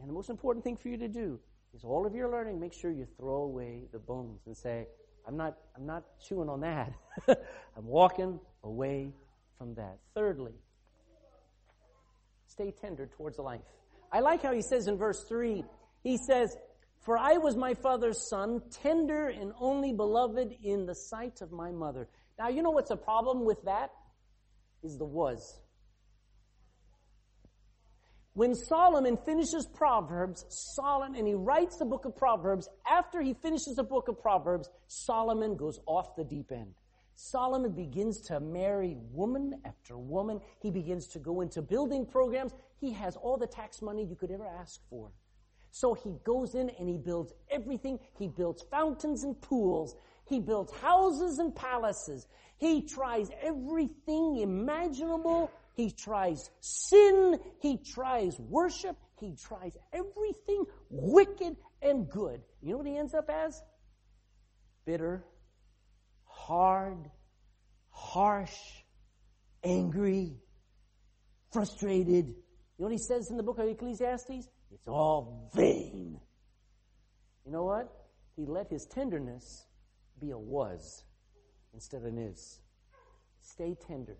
And 0.00 0.08
the 0.08 0.12
most 0.12 0.30
important 0.30 0.64
thing 0.64 0.76
for 0.76 0.88
you 0.88 0.96
to 0.96 1.08
do 1.08 1.38
is 1.74 1.84
all 1.84 2.06
of 2.06 2.14
your 2.14 2.28
learning, 2.28 2.58
make 2.58 2.72
sure 2.72 2.90
you 2.90 3.06
throw 3.16 3.42
away 3.42 3.84
the 3.92 3.98
bones 4.00 4.40
and 4.46 4.56
say, 4.56 4.88
I'm 5.28 5.36
not, 5.36 5.58
I'm 5.76 5.84
not 5.84 6.04
chewing 6.26 6.48
on 6.48 6.60
that. 6.60 6.90
I'm 7.28 7.86
walking 7.86 8.40
away 8.64 9.12
from 9.58 9.74
that. 9.74 9.98
Thirdly, 10.14 10.54
stay 12.46 12.72
tender 12.80 13.10
towards 13.14 13.38
life. 13.38 13.60
I 14.10 14.20
like 14.20 14.42
how 14.42 14.54
he 14.54 14.62
says 14.62 14.88
in 14.88 14.96
verse 14.96 15.22
3, 15.28 15.64
he 16.02 16.16
says, 16.16 16.56
For 17.04 17.18
I 17.18 17.34
was 17.34 17.56
my 17.56 17.74
father's 17.74 18.30
son, 18.30 18.62
tender 18.82 19.28
and 19.28 19.52
only 19.60 19.92
beloved 19.92 20.56
in 20.64 20.86
the 20.86 20.94
sight 20.94 21.42
of 21.42 21.52
my 21.52 21.72
mother. 21.72 22.08
Now, 22.38 22.48
you 22.48 22.62
know 22.62 22.70
what's 22.70 22.90
a 22.90 22.96
problem 22.96 23.44
with 23.44 23.62
that? 23.64 23.90
Is 24.82 24.96
the 24.96 25.04
was. 25.04 25.60
When 28.38 28.54
Solomon 28.54 29.16
finishes 29.26 29.66
Proverbs, 29.66 30.44
Solomon, 30.48 31.16
and 31.18 31.26
he 31.26 31.34
writes 31.34 31.76
the 31.76 31.84
book 31.84 32.04
of 32.04 32.16
Proverbs, 32.16 32.68
after 32.88 33.20
he 33.20 33.34
finishes 33.34 33.74
the 33.74 33.82
book 33.82 34.06
of 34.06 34.22
Proverbs, 34.22 34.70
Solomon 34.86 35.56
goes 35.56 35.80
off 35.86 36.14
the 36.14 36.22
deep 36.22 36.52
end. 36.52 36.74
Solomon 37.16 37.72
begins 37.72 38.20
to 38.28 38.38
marry 38.38 38.96
woman 39.10 39.60
after 39.64 39.98
woman. 39.98 40.40
He 40.60 40.70
begins 40.70 41.08
to 41.08 41.18
go 41.18 41.40
into 41.40 41.62
building 41.62 42.06
programs. 42.06 42.54
He 42.80 42.92
has 42.92 43.16
all 43.16 43.38
the 43.38 43.48
tax 43.48 43.82
money 43.82 44.04
you 44.04 44.14
could 44.14 44.30
ever 44.30 44.46
ask 44.46 44.78
for. 44.88 45.10
So 45.72 45.94
he 45.94 46.14
goes 46.22 46.54
in 46.54 46.70
and 46.78 46.88
he 46.88 46.96
builds 46.96 47.32
everything. 47.50 47.98
He 48.16 48.28
builds 48.28 48.62
fountains 48.70 49.24
and 49.24 49.40
pools. 49.40 49.96
He 50.28 50.38
builds 50.38 50.72
houses 50.74 51.40
and 51.40 51.52
palaces. 51.56 52.28
He 52.58 52.82
tries 52.82 53.30
everything 53.42 54.38
imaginable. 54.38 55.50
He 55.78 55.92
tries 55.92 56.50
sin. 56.60 57.38
He 57.60 57.78
tries 57.78 58.38
worship. 58.40 58.96
He 59.20 59.36
tries 59.36 59.76
everything 59.92 60.64
wicked 60.90 61.56
and 61.80 62.10
good. 62.10 62.42
You 62.60 62.72
know 62.72 62.78
what 62.78 62.86
he 62.88 62.96
ends 62.96 63.14
up 63.14 63.30
as? 63.30 63.62
Bitter 64.84 65.24
hard, 66.48 67.10
harsh, 67.90 68.56
angry, 69.62 70.34
frustrated. 71.52 72.26
You 72.26 72.34
know 72.78 72.86
what 72.86 72.92
he 72.92 72.98
says 72.98 73.30
in 73.30 73.36
the 73.36 73.42
book 73.42 73.58
of 73.58 73.68
Ecclesiastes? 73.68 74.48
It's 74.72 74.88
all 74.88 75.50
vain. 75.54 76.18
You 77.44 77.52
know 77.52 77.64
what? 77.64 77.88
He 78.34 78.46
let 78.46 78.70
his 78.70 78.86
tenderness 78.86 79.66
be 80.20 80.30
a 80.30 80.38
was 80.38 81.04
instead 81.74 81.98
of 81.98 82.06
an 82.06 82.18
is. 82.18 82.60
Stay 83.42 83.76
tender. 83.86 84.16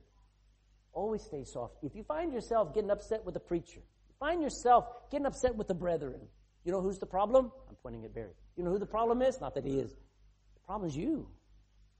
Always 0.92 1.22
stay 1.22 1.44
soft. 1.44 1.74
If 1.83 1.94
you 1.94 2.03
find 2.03 2.33
yourself 2.33 2.74
getting 2.74 2.90
upset 2.90 3.24
with 3.24 3.35
the 3.35 3.40
preacher, 3.40 3.81
find 4.18 4.42
yourself 4.42 4.87
getting 5.11 5.27
upset 5.27 5.55
with 5.55 5.68
the 5.68 5.74
brethren, 5.74 6.20
you 6.64 6.72
know 6.72 6.83
who's 6.83 6.98
the 6.98 7.07
problem? 7.07 7.51
I'm 7.68 7.77
pointing 7.83 8.05
at 8.05 8.14
Barry. 8.14 8.35
You 8.57 8.64
know 8.64 8.70
who 8.70 8.79
the 8.79 8.87
problem 8.87 9.22
is? 9.22 9.40
Not 9.40 9.55
that 9.55 9.64
he 9.64 9.79
is. 9.79 9.92
The 9.92 10.61
problem 10.66 10.88
is 10.88 10.96
you. 10.96 11.29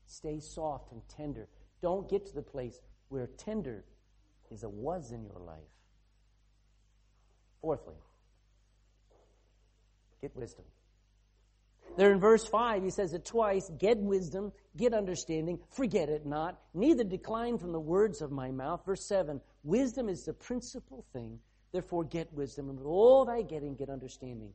Stay 0.07 0.40
soft 0.40 0.92
and 0.92 1.01
tender. 1.09 1.48
Don't 1.81 2.09
get 2.11 2.27
to 2.27 2.35
the 2.35 2.42
place 2.42 2.81
where 3.09 3.29
tender 3.38 3.85
is 4.51 4.64
a 4.64 4.68
was 4.68 5.12
in 5.12 5.24
your 5.24 5.40
life. 5.40 5.72
Fourthly, 7.61 7.94
get 10.20 10.35
wisdom. 10.37 10.64
There 11.96 12.12
in 12.12 12.20
verse 12.20 12.46
5, 12.46 12.85
he 12.85 12.90
says 12.90 13.12
it 13.14 13.24
twice 13.24 13.70
get 13.79 13.98
wisdom, 13.98 14.53
get 14.77 14.94
understanding, 14.94 15.59
forget 15.70 16.09
it 16.09 16.27
not, 16.27 16.61
neither 16.74 17.05
decline 17.05 17.59
from 17.59 17.72
the 17.72 17.81
words 17.81 18.22
of 18.22 18.31
my 18.31 18.51
mouth. 18.51 18.85
Verse 18.87 19.05
7, 19.07 19.40
wisdom 19.64 20.09
is 20.09 20.24
the 20.24 20.33
principal 20.33 21.05
thing, 21.12 21.38
therefore 21.72 22.05
get 22.05 22.33
wisdom, 22.33 22.68
and 22.68 22.79
with 22.79 22.87
all 22.87 23.24
thy 23.24 23.42
getting, 23.42 23.74
get 23.74 23.90
understanding. 23.90 24.53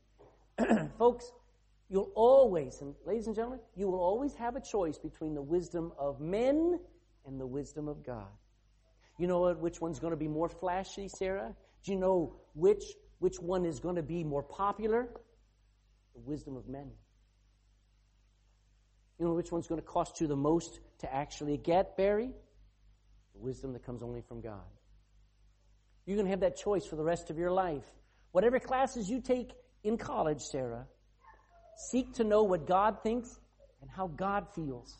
Folks, 0.97 1.31
You'll 1.93 2.11
always, 2.15 2.81
and 2.81 2.95
ladies 3.05 3.27
and 3.27 3.35
gentlemen, 3.35 3.59
you 3.75 3.87
will 3.87 3.99
always 3.99 4.33
have 4.33 4.55
a 4.55 4.59
choice 4.59 4.97
between 4.97 5.35
the 5.35 5.41
wisdom 5.43 5.91
of 5.99 6.19
men 6.19 6.79
and 7.27 7.39
the 7.39 7.45
wisdom 7.45 7.87
of 7.87 8.03
God. 8.03 8.31
You 9.19 9.27
know 9.27 9.53
which 9.53 9.79
one's 9.79 9.99
going 9.99 10.09
to 10.09 10.17
be 10.17 10.27
more 10.27 10.49
flashy, 10.49 11.07
Sarah? 11.07 11.53
Do 11.83 11.91
you 11.91 11.99
know 11.99 12.35
which, 12.55 12.83
which 13.19 13.39
one 13.39 13.63
is 13.63 13.79
going 13.79 13.97
to 13.97 14.01
be 14.01 14.23
more 14.23 14.41
popular? 14.41 15.07
The 16.15 16.21
wisdom 16.21 16.57
of 16.57 16.67
men. 16.67 16.89
You 19.23 19.29
know 19.29 19.35
which 19.35 19.53
one's 19.53 19.67
going 19.67 19.79
to 19.79 19.87
cost 19.87 20.19
you 20.19 20.27
the 20.27 20.35
most 20.35 20.81
to 20.99 21.15
actually 21.15 21.55
get, 21.55 21.95
Barry? 21.95 22.29
The 23.33 23.39
wisdom 23.39 23.71
that 23.71 23.85
comes 23.85 24.03
only 24.03 24.19
from 24.19 24.41
God. 24.41 24.67
You're 26.05 26.17
going 26.17 26.25
to 26.25 26.31
have 26.31 26.41
that 26.41 26.57
choice 26.57 26.85
for 26.85 26.97
the 26.97 27.05
rest 27.05 27.29
of 27.29 27.37
your 27.37 27.49
life. 27.49 27.85
Whatever 28.33 28.59
classes 28.59 29.09
you 29.09 29.21
take 29.21 29.53
in 29.85 29.97
college, 29.97 30.41
Sarah, 30.41 30.87
seek 31.89 32.15
to 32.15 32.25
know 32.25 32.43
what 32.43 32.67
God 32.67 33.01
thinks 33.01 33.39
and 33.79 33.89
how 33.89 34.07
God 34.07 34.45
feels. 34.53 34.93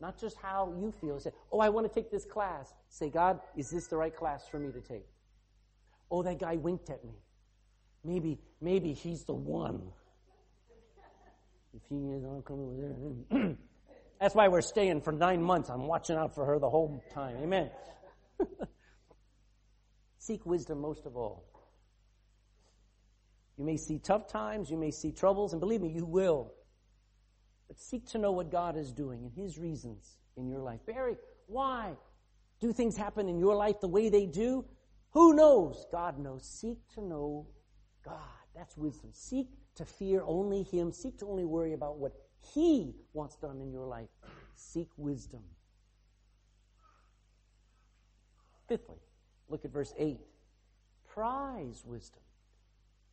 Not 0.00 0.18
just 0.20 0.36
how 0.38 0.74
you 0.76 0.92
feel. 1.00 1.20
Say, 1.20 1.30
oh, 1.52 1.60
I 1.60 1.68
want 1.68 1.86
to 1.86 1.94
take 1.94 2.10
this 2.10 2.24
class. 2.24 2.74
Say, 2.88 3.08
God, 3.08 3.38
is 3.56 3.70
this 3.70 3.86
the 3.86 3.96
right 3.96 4.16
class 4.16 4.48
for 4.50 4.58
me 4.58 4.72
to 4.72 4.80
take? 4.80 5.06
Oh, 6.10 6.24
that 6.24 6.40
guy 6.40 6.56
winked 6.56 6.90
at 6.90 7.04
me. 7.04 7.14
Maybe, 8.02 8.40
maybe 8.60 8.94
he's 8.94 9.22
the 9.22 9.34
one. 9.34 9.92
If 11.74 11.82
he 11.88 11.96
is, 11.96 12.24
I'll 12.24 12.42
come 12.42 12.60
over 12.60 12.74
there. 13.30 13.56
That's 14.20 14.34
why 14.34 14.48
we're 14.48 14.60
staying 14.60 15.02
for 15.02 15.12
nine 15.12 15.42
months. 15.42 15.70
I'm 15.70 15.86
watching 15.86 16.16
out 16.16 16.34
for 16.34 16.44
her 16.44 16.58
the 16.58 16.68
whole 16.68 17.02
time. 17.14 17.36
Amen. 17.42 17.70
Seek 20.18 20.44
wisdom 20.44 20.80
most 20.80 21.06
of 21.06 21.16
all. 21.16 21.46
You 23.56 23.64
may 23.64 23.76
see 23.76 23.98
tough 23.98 24.26
times, 24.26 24.70
you 24.70 24.76
may 24.76 24.90
see 24.90 25.12
troubles, 25.12 25.52
and 25.52 25.60
believe 25.60 25.82
me, 25.82 25.90
you 25.90 26.06
will. 26.06 26.52
But 27.68 27.78
seek 27.78 28.06
to 28.08 28.18
know 28.18 28.32
what 28.32 28.50
God 28.50 28.76
is 28.76 28.92
doing 28.92 29.22
and 29.22 29.32
His 29.32 29.58
reasons 29.58 30.18
in 30.36 30.48
your 30.48 30.60
life. 30.60 30.80
Barry, 30.86 31.16
why 31.46 31.92
do 32.60 32.72
things 32.72 32.96
happen 32.96 33.28
in 33.28 33.38
your 33.38 33.54
life 33.54 33.80
the 33.80 33.88
way 33.88 34.08
they 34.08 34.26
do? 34.26 34.64
Who 35.12 35.34
knows? 35.34 35.86
God 35.92 36.18
knows. 36.18 36.44
Seek 36.44 36.78
to 36.94 37.02
know 37.02 37.46
God. 38.04 38.16
That's 38.54 38.76
wisdom. 38.76 39.10
Seek 39.12 39.48
to 39.80 39.86
fear 39.86 40.22
only 40.26 40.62
Him. 40.62 40.92
Seek 40.92 41.18
to 41.18 41.26
only 41.26 41.44
worry 41.44 41.72
about 41.72 41.98
what 41.98 42.12
He 42.54 42.94
wants 43.14 43.36
done 43.36 43.60
in 43.60 43.72
your 43.72 43.86
life. 43.86 44.08
Seek 44.54 44.88
wisdom. 44.98 45.42
Fifthly, 48.68 49.00
look 49.48 49.64
at 49.64 49.72
verse 49.72 49.92
8. 49.98 50.18
Prize 51.08 51.82
wisdom. 51.84 52.20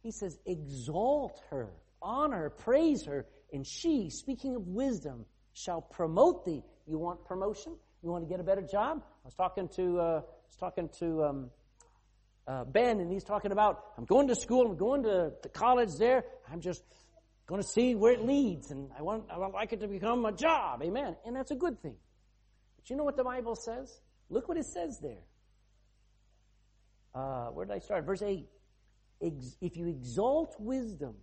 He 0.04 0.12
says, 0.12 0.38
exalt 0.46 1.42
her, 1.50 1.70
honor, 2.02 2.50
praise 2.50 3.06
her, 3.06 3.26
and 3.52 3.66
she, 3.66 4.10
speaking 4.10 4.56
of 4.56 4.68
wisdom, 4.68 5.26
shall 5.54 5.82
promote 5.82 6.46
thee. 6.46 6.64
You 6.86 7.00
want 7.00 7.26
promotion? 7.26 7.74
You 8.04 8.12
want 8.12 8.24
to 8.26 8.30
get 8.30 8.40
a 8.40 8.44
better 8.44 8.62
job? 8.62 9.02
I 9.04 9.26
was 9.26 9.34
talking 9.34 9.70
to, 9.70 10.00
uh, 10.00 10.04
I 10.04 10.48
was 10.48 10.58
talking 10.60 10.90
to 11.00 11.24
um, 11.24 11.50
uh, 12.48 12.64
Ben, 12.64 13.00
and 13.00 13.12
he's 13.12 13.24
talking 13.24 13.52
about, 13.52 13.84
I'm 13.98 14.06
going 14.06 14.28
to 14.30 14.36
school, 14.36 14.68
I'm 14.68 14.78
going 14.78 15.04
to, 15.04 15.32
to 15.44 15.50
college 15.50 15.96
there, 16.00 16.24
I'm 16.52 16.62
just 16.62 16.82
going 17.46 17.62
to 17.62 17.68
see 17.68 17.96
where 17.96 18.14
it 18.14 18.26
leads, 18.26 18.72
and 18.72 18.90
I 18.98 19.02
want, 19.02 19.26
I 19.30 19.38
would 19.38 19.54
like 19.54 19.74
it 19.74 19.82
to 19.82 19.88
become 19.88 20.26
a 20.26 20.32
job. 20.32 20.82
Amen. 20.84 21.16
And 21.26 21.36
that's 21.36 21.52
a 21.52 21.56
good 21.56 21.82
thing. 21.82 21.96
But 22.78 22.90
you 22.90 22.96
know 22.96 23.04
what 23.04 23.18
the 23.18 23.24
Bible 23.24 23.56
says? 23.56 24.00
Look 24.30 24.48
what 24.48 24.58
it 24.58 24.66
says 24.66 25.00
there. 25.02 25.24
Uh, 27.14 27.48
where 27.48 27.66
did 27.66 27.74
I 27.74 27.80
start? 27.80 28.06
Verse 28.06 28.22
8. 28.22 28.48
if 29.22 29.76
you 29.76 29.88
exalt 29.88 30.56
wisdom, 30.60 31.16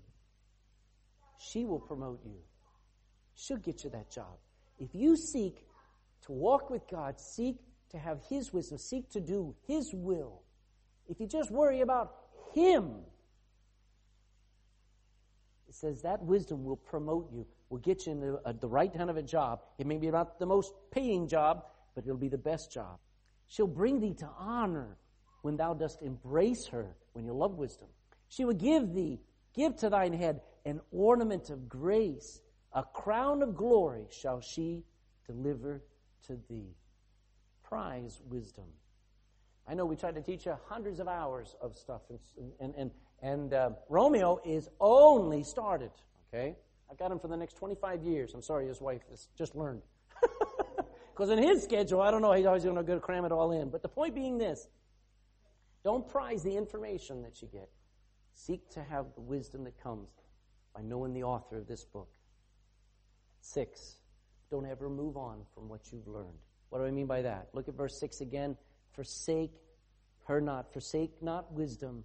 she 1.39 1.65
will 1.65 1.81
promote 1.81 2.21
you. 2.25 2.39
She'll 3.35 3.59
get 3.59 3.85
you 3.85 3.91
that 3.91 4.11
job. 4.11 4.39
If 4.79 4.95
you 4.95 5.17
seek 5.17 5.65
to 6.27 6.33
walk 6.33 6.71
with 6.71 6.89
God, 6.89 7.21
seek 7.21 7.57
to 7.91 7.99
have 7.99 8.21
His 8.29 8.53
wisdom, 8.53 8.79
seek 8.79 9.11
to 9.11 9.21
do 9.21 9.55
His 9.67 9.91
will, 9.93 10.44
if 11.09 11.21
you 11.21 11.27
just 11.27 11.51
worry 11.51 11.81
about 11.81 12.15
Him, 12.55 12.91
it 15.69 15.75
says 15.75 16.03
that 16.03 16.23
wisdom 16.23 16.65
will 16.65 16.77
promote 16.77 17.33
you, 17.33 17.47
will 17.69 17.79
get 17.79 18.07
you 18.07 18.13
in 18.13 18.21
the, 18.21 18.41
uh, 18.45 18.53
the 18.53 18.69
right 18.69 18.93
kind 18.93 19.11
of 19.11 19.17
a 19.17 19.23
job. 19.23 19.61
It 19.79 19.87
may 19.87 19.99
be 19.99 20.11
not 20.11 20.39
the 20.39 20.47
most 20.47 20.73
paying 20.91 21.27
job, 21.29 21.65
but 21.95 22.05
it'll 22.05 22.17
be 22.17 22.29
the 22.29 22.39
best 22.39 22.73
job. 22.73 22.99
She'll 23.49 23.67
bring 23.67 24.01
thee 24.01 24.15
to 24.15 24.29
honor 24.39 24.97
when 25.43 25.57
thou 25.57 25.75
dost 25.75 26.03
embrace 26.03 26.67
her, 26.67 26.97
when 27.13 27.25
you 27.25 27.33
love 27.35 27.55
wisdom. 27.55 27.89
She 28.29 28.45
will 28.45 28.55
give 28.55 28.95
thee, 28.95 29.21
give 29.55 29.77
to 29.77 29.91
thine 29.91 30.13
head 30.13 30.41
an 30.65 30.81
ornament 30.91 31.51
of 31.51 31.69
grace, 31.69 32.41
a 32.73 32.83
crown 32.83 33.43
of 33.43 33.55
glory 33.55 34.07
shall 34.11 34.41
she 34.41 34.85
deliver 35.27 35.83
to 36.27 36.39
thee. 36.49 36.75
Prize 37.63 38.21
wisdom. 38.29 38.65
I 39.67 39.75
know 39.75 39.87
we 39.87 39.97
tried 39.97 40.15
to 40.17 40.23
teach 40.23 40.47
you 40.47 40.57
hundreds 40.67 41.01
of 41.01 41.09
hours 41.09 41.57
of 41.61 41.77
stuff, 41.77 42.03
and, 42.11 42.53
and, 42.61 42.75
and, 42.77 42.91
and 43.23 43.55
uh, 43.55 43.71
Romeo 43.89 44.41
is 44.45 44.69
only 44.81 45.43
started, 45.43 45.91
okay? 46.33 46.57
I've 46.91 46.99
got 46.99 47.11
him 47.11 47.19
for 47.19 47.29
the 47.29 47.37
next 47.37 47.55
25 47.55 48.03
years. 48.03 48.35
I'm 48.35 48.43
sorry, 48.43 48.67
his 48.67 48.81
wife 48.81 49.03
has 49.11 49.29
just 49.37 49.55
learned. 49.55 49.83
Because 51.15 51.31
in 51.31 51.39
his 51.39 51.63
schedule, 51.63 52.03
I 52.03 52.11
don't 52.11 52.23
know, 52.23 52.33
he's 52.33 52.45
always 52.45 52.65
going 52.65 52.85
to 52.85 53.01
cram 53.01 53.25
it 53.25 53.31
all 53.31 53.53
in. 53.53 53.71
But 53.71 53.83
the 53.83 53.89
point 53.89 54.15
being 54.15 54.37
this 54.37 54.67
don't 55.85 56.09
prize 56.09 56.43
the 56.43 56.57
information 56.57 57.23
that 57.23 57.41
you 57.41 57.49
get. 57.53 57.69
Seek 58.33 58.69
to 58.71 58.83
have 58.83 59.07
the 59.15 59.21
wisdom 59.21 59.63
that 59.65 59.81
comes 59.81 60.09
by 60.75 60.83
knowing 60.83 61.13
the 61.13 61.23
author 61.23 61.59
of 61.59 61.69
this 61.69 61.85
book. 61.85 62.09
Six, 63.43 63.97
don't 64.51 64.67
ever 64.67 64.89
move 64.89 65.17
on 65.17 65.43
from 65.55 65.69
what 65.69 65.93
you've 65.93 66.09
learned. 66.09 66.39
What 66.71 66.79
do 66.79 66.87
I 66.87 66.91
mean 66.91 67.07
by 67.07 67.23
that? 67.23 67.49
Look 67.53 67.69
at 67.69 67.75
verse 67.75 67.97
6 68.01 68.21
again. 68.21 68.57
Forsake 68.95 69.53
her 70.25 70.41
not, 70.41 70.73
forsake 70.73 71.23
not 71.23 71.53
wisdom, 71.53 72.05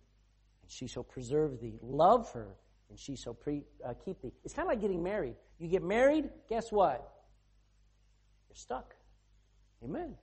and 0.62 0.72
she 0.72 0.88
shall 0.88 1.04
preserve 1.04 1.60
thee. 1.62 1.80
Love 1.82 2.32
her, 2.34 2.56
and 2.90 3.00
she 3.00 3.16
shall 3.16 3.34
pre, 3.34 3.64
uh, 3.86 3.94
keep 4.06 4.22
thee. 4.22 4.34
It's 4.44 4.54
kind 4.54 4.66
of 4.66 4.70
like 4.70 4.82
getting 4.82 5.04
married. 5.04 5.36
You 5.60 5.68
get 5.68 5.84
married, 5.84 6.30
guess 6.50 6.72
what? 6.72 7.10
You're 8.50 8.56
stuck. 8.56 8.96
Amen. 9.84 10.16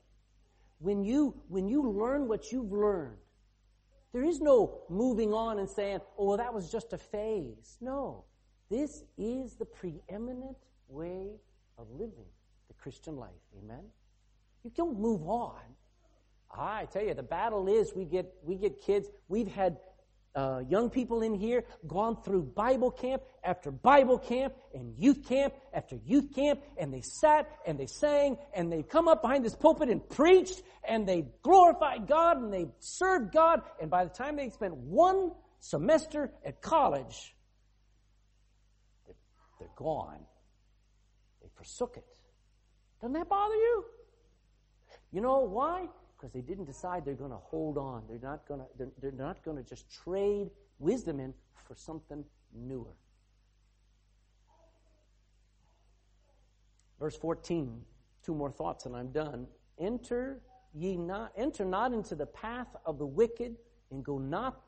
When 0.79 1.05
you, 1.05 1.35
when 1.49 1.69
you 1.69 1.89
learn 1.91 2.29
what 2.29 2.53
you've 2.53 2.73
learned, 2.73 3.17
there 4.13 4.25
is 4.25 4.41
no 4.41 4.81
moving 4.89 5.33
on 5.33 5.59
and 5.59 5.69
saying, 5.69 6.01
oh, 6.19 6.29
well, 6.29 6.37
that 6.37 6.53
was 6.53 6.71
just 6.71 6.93
a 6.93 6.99
phase. 6.99 7.77
No. 7.81 8.25
This 8.71 9.05
is 9.17 9.55
the 9.55 9.65
preeminent 9.65 10.57
way 10.89 11.29
of 11.79 11.91
living 11.91 12.27
the 12.69 12.75
Christian 12.75 13.17
life. 13.17 13.31
Amen? 13.63 13.85
You 14.65 14.71
don't 14.75 14.99
move 14.99 15.29
on. 15.29 15.61
I 16.51 16.87
tell 16.87 17.03
you, 17.03 17.15
the 17.15 17.23
battle 17.23 17.69
is 17.69 17.93
we 17.95 18.05
get, 18.05 18.33
we 18.43 18.57
get 18.57 18.81
kids, 18.83 19.09
we've 19.29 19.53
had 19.53 19.77
uh, 20.35 20.61
young 20.69 20.91
people 20.91 21.23
in 21.23 21.35
here 21.35 21.65
gone 21.87 22.23
through 22.23 22.43
Bible 22.43 22.91
camp 22.91 23.23
after 23.43 23.71
Bible 23.71 24.19
camp 24.19 24.55
and 24.75 24.95
youth 24.99 25.27
camp 25.27 25.55
after 25.73 25.97
youth 26.05 26.35
camp, 26.35 26.61
and 26.77 26.93
they 26.93 27.01
sat 27.01 27.51
and 27.67 27.79
they 27.79 27.87
sang 27.87 28.37
and 28.55 28.71
they 28.71 28.83
come 28.83 29.09
up 29.09 29.23
behind 29.23 29.45
this 29.45 29.57
pulpit 29.57 29.89
and 29.89 30.07
preached 30.09 30.63
and 30.87 31.09
they 31.09 31.27
glorified 31.43 32.07
God 32.07 32.37
and 32.37 32.53
they 32.53 32.67
served 32.81 33.33
God, 33.33 33.63
and 33.81 33.91
by 33.91 34.05
the 34.05 34.11
time 34.11 34.37
they 34.37 34.51
spent 34.51 34.75
one 34.77 35.33
semester 35.61 36.31
at 36.45 36.61
college, 36.61 37.35
they're 39.59 39.69
gone. 39.75 40.21
They 41.43 41.49
forsook 41.57 41.97
it. 41.97 42.05
Doesn't 43.01 43.15
that 43.15 43.29
bother 43.29 43.55
you? 43.55 43.85
You 45.13 45.23
know 45.23 45.41
why? 45.41 45.89
Because 46.17 46.33
they 46.33 46.41
didn't 46.41 46.65
decide 46.65 47.05
they're 47.05 47.15
going 47.15 47.31
to 47.31 47.37
hold 47.37 47.77
on. 47.77 48.05
They're 48.09 48.19
not 48.19 48.47
going 48.49 48.61
to, 48.61 48.67
they're, 48.79 48.93
they're 49.01 49.13
not 49.13 49.45
going 49.45 49.57
to 49.57 49.63
just 49.63 49.91
trade 49.91 50.51
wisdom 50.79 51.21
in 51.21 51.35
for 51.55 51.75
something 51.75 52.25
newer. 52.55 52.95
Verse 56.99 57.17
14, 57.17 57.83
two 58.25 58.35
more 58.35 58.51
thoughts 58.51 58.87
and 58.87 58.97
I'm 58.97 59.11
done. 59.13 59.47
Enter 59.79 60.41
ye 60.75 60.97
not, 60.97 61.33
enter 61.37 61.65
not 61.65 61.93
into 61.93 62.15
the 62.15 62.25
path 62.25 62.69
of 62.87 62.99
the 62.99 63.07
wicked 63.07 63.57
and 63.91 64.03
go 64.03 64.17
not 64.17 64.63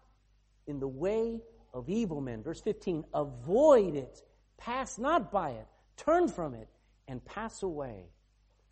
in 0.66 0.78
the 0.78 0.88
way 0.88 1.40
of 1.72 1.88
evil 1.88 2.20
men. 2.20 2.42
Verse 2.42 2.60
15, 2.60 3.04
avoid 3.14 3.94
it 3.94 4.22
Pass 4.58 4.98
not 4.98 5.30
by 5.30 5.50
it. 5.50 5.66
Turn 5.96 6.28
from 6.28 6.54
it 6.54 6.68
and 7.06 7.24
pass 7.24 7.62
away. 7.62 8.10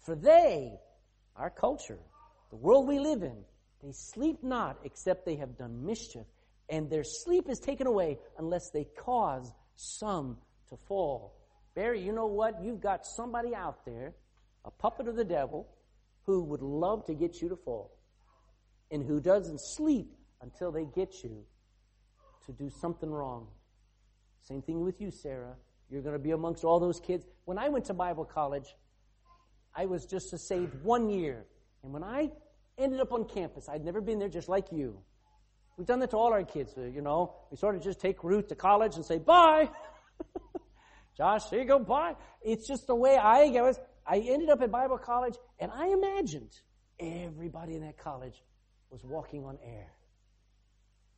For 0.00 0.14
they, 0.14 0.78
our 1.36 1.48
culture, 1.48 1.98
the 2.50 2.56
world 2.56 2.86
we 2.86 2.98
live 2.98 3.22
in, 3.22 3.36
they 3.82 3.92
sleep 3.92 4.42
not 4.42 4.78
except 4.84 5.26
they 5.26 5.36
have 5.36 5.56
done 5.56 5.84
mischief, 5.84 6.26
and 6.68 6.90
their 6.90 7.04
sleep 7.04 7.48
is 7.48 7.58
taken 7.58 7.86
away 7.86 8.18
unless 8.38 8.70
they 8.70 8.84
cause 8.98 9.52
some 9.76 10.38
to 10.68 10.76
fall. 10.88 11.36
Barry, 11.74 12.00
you 12.00 12.12
know 12.12 12.26
what? 12.26 12.62
You've 12.62 12.80
got 12.80 13.04
somebody 13.04 13.54
out 13.54 13.84
there, 13.84 14.14
a 14.64 14.70
puppet 14.70 15.08
of 15.08 15.16
the 15.16 15.24
devil, 15.24 15.68
who 16.24 16.42
would 16.42 16.62
love 16.62 17.04
to 17.06 17.14
get 17.14 17.40
you 17.40 17.48
to 17.50 17.56
fall, 17.56 17.96
and 18.90 19.04
who 19.04 19.20
doesn't 19.20 19.60
sleep 19.60 20.12
until 20.40 20.72
they 20.72 20.84
get 20.84 21.22
you 21.22 21.44
to 22.46 22.52
do 22.52 22.70
something 22.70 23.10
wrong. 23.10 23.46
Same 24.42 24.62
thing 24.62 24.80
with 24.80 25.00
you, 25.00 25.10
Sarah. 25.10 25.54
You're 25.90 26.02
going 26.02 26.14
to 26.14 26.18
be 26.18 26.32
amongst 26.32 26.64
all 26.64 26.80
those 26.80 27.00
kids. 27.00 27.24
When 27.44 27.58
I 27.58 27.68
went 27.68 27.84
to 27.86 27.94
Bible 27.94 28.24
college, 28.24 28.74
I 29.74 29.86
was 29.86 30.06
just 30.06 30.32
a 30.32 30.38
saved 30.38 30.82
one 30.82 31.10
year. 31.10 31.44
And 31.86 31.92
when 31.92 32.02
I 32.02 32.32
ended 32.76 32.98
up 32.98 33.12
on 33.12 33.26
campus, 33.26 33.68
I'd 33.68 33.84
never 33.84 34.00
been 34.00 34.18
there 34.18 34.28
just 34.28 34.48
like 34.48 34.72
you. 34.72 34.98
We've 35.76 35.86
done 35.86 36.00
that 36.00 36.10
to 36.10 36.16
all 36.16 36.32
our 36.32 36.42
kids, 36.42 36.74
uh, 36.76 36.80
you 36.80 37.00
know. 37.00 37.36
We 37.48 37.56
sort 37.56 37.76
of 37.76 37.84
just 37.84 38.00
take 38.00 38.24
Ruth 38.24 38.48
to 38.48 38.56
college 38.56 38.96
and 38.96 39.04
say, 39.04 39.18
bye. 39.18 39.70
Josh, 41.16 41.48
here 41.48 41.60
you 41.60 41.64
go, 41.64 41.78
bye. 41.78 42.16
It's 42.42 42.66
just 42.66 42.88
the 42.88 42.94
way 42.96 43.16
I 43.16 43.44
was. 43.62 43.78
I 44.04 44.18
ended 44.18 44.48
up 44.48 44.62
at 44.62 44.72
Bible 44.72 44.98
college 44.98 45.36
and 45.60 45.70
I 45.70 45.86
imagined 45.86 46.50
everybody 46.98 47.76
in 47.76 47.82
that 47.82 47.98
college 47.98 48.42
was 48.90 49.04
walking 49.04 49.44
on 49.44 49.56
air. 49.64 49.92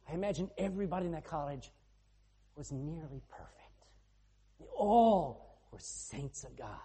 I 0.06 0.12
imagined 0.12 0.50
everybody 0.58 1.06
in 1.06 1.12
that 1.12 1.24
college 1.24 1.72
was 2.56 2.70
nearly 2.72 3.22
perfect. 3.30 3.86
They 4.60 4.66
all 4.76 5.62
were 5.72 5.80
saints 5.80 6.44
of 6.44 6.54
God. 6.58 6.76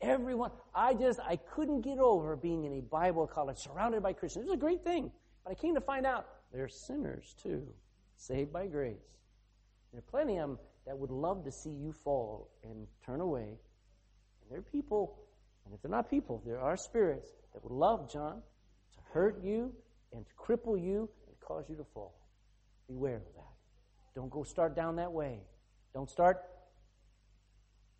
Everyone, 0.00 0.52
I 0.74 0.94
just, 0.94 1.18
I 1.20 1.36
couldn't 1.36 1.80
get 1.80 1.98
over 1.98 2.36
being 2.36 2.64
in 2.64 2.72
a 2.74 2.80
Bible 2.80 3.26
college 3.26 3.58
surrounded 3.58 4.02
by 4.02 4.12
Christians. 4.12 4.44
It 4.44 4.48
was 4.48 4.54
a 4.54 4.60
great 4.60 4.84
thing. 4.84 5.10
But 5.44 5.52
I 5.52 5.54
came 5.54 5.74
to 5.74 5.80
find 5.80 6.06
out 6.06 6.26
they're 6.52 6.68
sinners 6.68 7.34
too, 7.42 7.66
saved 8.16 8.52
by 8.52 8.66
grace. 8.66 8.96
There 9.92 9.98
are 9.98 10.10
plenty 10.10 10.38
of 10.38 10.48
them 10.48 10.58
that 10.86 10.96
would 10.96 11.10
love 11.10 11.44
to 11.44 11.52
see 11.52 11.70
you 11.70 11.92
fall 11.92 12.50
and 12.62 12.86
turn 13.04 13.20
away. 13.20 13.58
And 14.42 14.50
there 14.50 14.58
are 14.58 14.62
people, 14.62 15.18
and 15.64 15.74
if 15.74 15.82
they're 15.82 15.90
not 15.90 16.08
people, 16.08 16.42
there 16.46 16.60
are 16.60 16.76
spirits 16.76 17.30
that 17.52 17.62
would 17.64 17.72
love, 17.72 18.10
John, 18.12 18.42
to 18.94 18.98
hurt 19.12 19.42
you 19.42 19.72
and 20.12 20.24
to 20.24 20.32
cripple 20.34 20.80
you 20.80 21.08
and 21.26 21.40
cause 21.40 21.64
you 21.68 21.76
to 21.76 21.84
fall. 21.84 22.14
Beware 22.86 23.16
of 23.16 23.34
that. 23.34 23.52
Don't 24.14 24.30
go 24.30 24.44
start 24.44 24.76
down 24.76 24.96
that 24.96 25.12
way. 25.12 25.40
Don't 25.92 26.08
start 26.08 26.38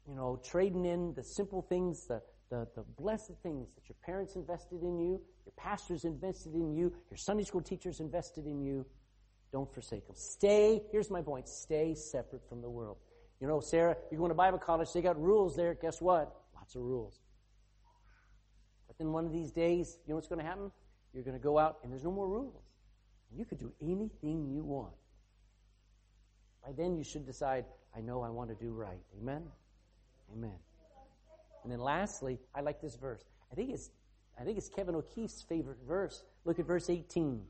you 0.08 0.14
know, 0.14 0.40
trading 0.42 0.86
in 0.86 1.12
the 1.14 1.22
simple 1.22 1.60
things, 1.60 2.06
the, 2.06 2.22
the, 2.50 2.66
the 2.74 2.82
blessed 2.98 3.32
things 3.42 3.68
that 3.74 3.88
your 3.88 3.96
parents 4.02 4.36
invested 4.36 4.82
in 4.82 4.98
you, 4.98 5.20
your 5.44 5.52
pastors 5.56 6.04
invested 6.04 6.54
in 6.54 6.72
you, 6.72 6.92
your 7.10 7.18
Sunday 7.18 7.44
school 7.44 7.60
teachers 7.60 8.00
invested 8.00 8.46
in 8.46 8.62
you. 8.62 8.86
Don't 9.52 9.72
forsake 9.72 10.06
them. 10.06 10.16
Stay, 10.16 10.82
here's 10.90 11.10
my 11.10 11.20
point, 11.20 11.48
stay 11.48 11.94
separate 11.94 12.42
from 12.48 12.62
the 12.62 12.70
world. 12.70 12.96
You 13.40 13.46
know, 13.46 13.60
Sarah, 13.60 13.96
you're 14.10 14.18
going 14.18 14.30
to 14.30 14.34
Bible 14.34 14.58
college, 14.58 14.92
they 14.92 15.02
got 15.02 15.20
rules 15.20 15.54
there. 15.54 15.74
Guess 15.74 16.00
what? 16.00 16.34
Lots 16.54 16.74
of 16.74 16.82
rules. 16.82 17.20
But 18.86 18.96
then 18.98 19.12
one 19.12 19.26
of 19.26 19.32
these 19.32 19.52
days, 19.52 19.98
you 20.06 20.12
know 20.12 20.16
what's 20.16 20.28
going 20.28 20.40
to 20.40 20.46
happen? 20.46 20.70
You're 21.12 21.22
going 21.22 21.36
to 21.36 21.42
go 21.42 21.58
out 21.58 21.78
and 21.82 21.92
there's 21.92 22.04
no 22.04 22.10
more 22.10 22.28
rules. 22.28 22.62
You 23.30 23.44
could 23.44 23.58
do 23.58 23.72
anything 23.82 24.48
you 24.48 24.64
want. 24.64 24.94
By 26.64 26.72
then, 26.72 26.96
you 26.96 27.04
should 27.04 27.26
decide, 27.26 27.66
I 27.96 28.00
know 28.00 28.22
I 28.22 28.30
want 28.30 28.48
to 28.50 28.56
do 28.56 28.72
right. 28.72 29.00
Amen? 29.20 29.42
Amen. 30.32 30.58
And 31.62 31.72
then 31.72 31.80
lastly, 31.80 32.38
I 32.54 32.60
like 32.60 32.80
this 32.80 32.96
verse. 32.96 33.24
I 33.50 33.54
think 33.54 33.70
it's 33.70 33.90
I 34.40 34.44
think 34.44 34.56
it's 34.56 34.68
Kevin 34.68 34.94
O'Keefe's 34.94 35.42
favorite 35.48 35.78
verse. 35.86 36.22
Look 36.44 36.58
at 36.58 36.66
verse 36.66 36.88
18. 36.88 37.42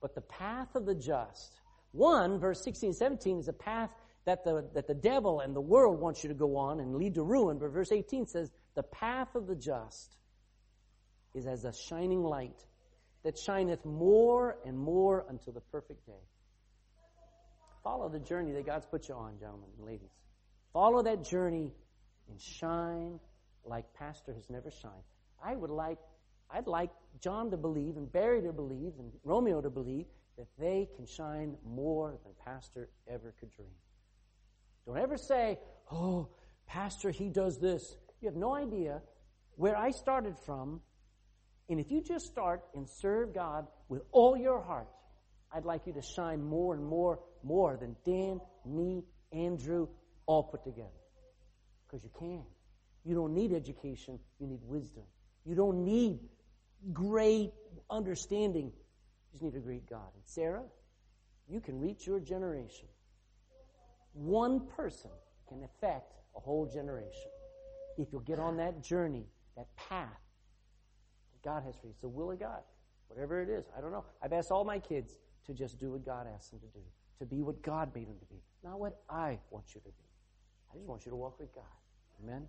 But 0.00 0.14
the 0.14 0.20
path 0.20 0.74
of 0.74 0.86
the 0.86 0.94
just, 0.94 1.60
one, 1.90 2.38
verse 2.38 2.62
16 2.62 2.90
and 2.90 2.96
17 2.96 3.38
is 3.40 3.48
a 3.48 3.52
path 3.52 3.90
that 4.24 4.44
the, 4.44 4.68
that 4.74 4.86
the 4.86 4.94
devil 4.94 5.40
and 5.40 5.54
the 5.54 5.60
world 5.60 6.00
wants 6.00 6.22
you 6.22 6.28
to 6.28 6.34
go 6.34 6.56
on 6.56 6.80
and 6.80 6.94
lead 6.96 7.14
to 7.14 7.22
ruin. 7.22 7.58
But 7.58 7.70
verse 7.70 7.90
18 7.90 8.26
says, 8.26 8.50
the 8.74 8.82
path 8.84 9.34
of 9.34 9.46
the 9.46 9.56
just 9.56 10.16
is 11.34 11.46
as 11.46 11.64
a 11.64 11.72
shining 11.72 12.22
light 12.22 12.64
that 13.24 13.38
shineth 13.38 13.84
more 13.84 14.58
and 14.64 14.78
more 14.78 15.24
until 15.28 15.52
the 15.52 15.60
perfect 15.60 16.06
day. 16.06 16.12
Follow 17.82 18.08
the 18.08 18.20
journey 18.20 18.52
that 18.52 18.66
God's 18.66 18.86
put 18.86 19.08
you 19.08 19.14
on, 19.14 19.38
gentlemen 19.38 19.68
and 19.76 19.86
ladies. 19.86 20.10
Follow 20.72 21.02
that 21.02 21.24
journey 21.24 21.72
and 22.28 22.40
shine 22.40 23.18
like 23.64 23.84
Pastor 23.94 24.32
has 24.34 24.48
never 24.50 24.70
shined. 24.70 24.92
I 25.44 25.54
would 25.54 25.70
like, 25.70 25.98
I'd 26.50 26.66
like 26.66 26.90
John 27.20 27.50
to 27.50 27.56
believe 27.56 27.96
and 27.96 28.10
Barry 28.10 28.42
to 28.42 28.52
believe 28.52 28.92
and 28.98 29.12
Romeo 29.24 29.60
to 29.60 29.70
believe 29.70 30.06
that 30.38 30.46
they 30.58 30.88
can 30.96 31.06
shine 31.06 31.56
more 31.64 32.18
than 32.24 32.32
Pastor 32.44 32.88
ever 33.08 33.34
could 33.40 33.50
dream. 33.52 33.68
Don't 34.86 34.98
ever 34.98 35.16
say, 35.16 35.58
oh, 35.90 36.28
Pastor, 36.66 37.10
he 37.10 37.28
does 37.28 37.58
this. 37.58 37.96
You 38.20 38.28
have 38.28 38.36
no 38.36 38.54
idea 38.54 39.02
where 39.56 39.76
I 39.76 39.90
started 39.90 40.36
from. 40.38 40.80
And 41.68 41.80
if 41.80 41.90
you 41.90 42.00
just 42.00 42.26
start 42.26 42.62
and 42.74 42.88
serve 42.88 43.34
God 43.34 43.66
with 43.88 44.02
all 44.12 44.36
your 44.36 44.62
heart, 44.62 44.88
I'd 45.52 45.64
like 45.64 45.86
you 45.86 45.92
to 45.94 46.02
shine 46.02 46.42
more 46.42 46.74
and 46.74 46.84
more, 46.84 47.20
more 47.42 47.76
than 47.76 47.96
Dan, 48.04 48.40
me, 48.64 49.04
Andrew, 49.32 49.88
all 50.26 50.44
put 50.44 50.64
together. 50.64 50.90
Because 51.86 52.04
you 52.04 52.10
can. 52.18 52.44
You 53.04 53.14
don't 53.14 53.34
need 53.34 53.52
education, 53.52 54.18
you 54.40 54.46
need 54.46 54.60
wisdom. 54.64 55.04
You 55.44 55.54
don't 55.54 55.84
need 55.84 56.18
great 56.92 57.52
understanding, 57.88 58.66
you 58.66 59.30
just 59.32 59.42
need 59.42 59.54
a 59.54 59.60
great 59.60 59.88
God. 59.88 60.08
And 60.14 60.22
Sarah, 60.24 60.64
you 61.48 61.60
can 61.60 61.80
reach 61.80 62.06
your 62.06 62.18
generation. 62.18 62.88
One 64.12 64.66
person 64.76 65.10
can 65.48 65.62
affect 65.62 66.14
a 66.36 66.40
whole 66.40 66.66
generation 66.66 67.30
if 67.96 68.08
you'll 68.12 68.22
get 68.22 68.38
on 68.38 68.56
that 68.56 68.82
journey, 68.82 69.26
that 69.56 69.68
path 69.76 70.08
that 71.32 71.48
God 71.48 71.62
has 71.62 71.76
for 71.76 71.86
you. 71.86 71.92
It's 71.92 72.00
the 72.00 72.08
will 72.08 72.30
of 72.30 72.40
God. 72.40 72.60
Whatever 73.08 73.40
it 73.40 73.48
is, 73.48 73.64
I 73.76 73.80
don't 73.80 73.92
know. 73.92 74.04
I've 74.20 74.32
asked 74.32 74.50
all 74.50 74.64
my 74.64 74.78
kids 74.78 75.16
to 75.46 75.54
just 75.54 75.78
do 75.78 75.92
what 75.92 76.04
God 76.04 76.26
asked 76.34 76.50
them 76.50 76.60
to 76.60 76.66
do, 76.66 76.84
to 77.20 77.24
be 77.24 77.40
what 77.42 77.62
God 77.62 77.94
made 77.94 78.08
them 78.08 78.18
to 78.18 78.26
be, 78.26 78.42
not 78.64 78.80
what 78.80 79.00
I 79.08 79.38
want 79.50 79.74
you 79.74 79.80
to 79.80 79.88
be. 79.88 80.05
I 80.76 80.78
just 80.78 80.88
want 80.90 81.06
you 81.06 81.10
to 81.10 81.16
walk 81.16 81.40
with 81.40 81.54
God. 81.54 81.64
Amen? 82.22 82.46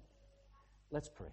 Let's 0.91 1.07
pray. 1.07 1.31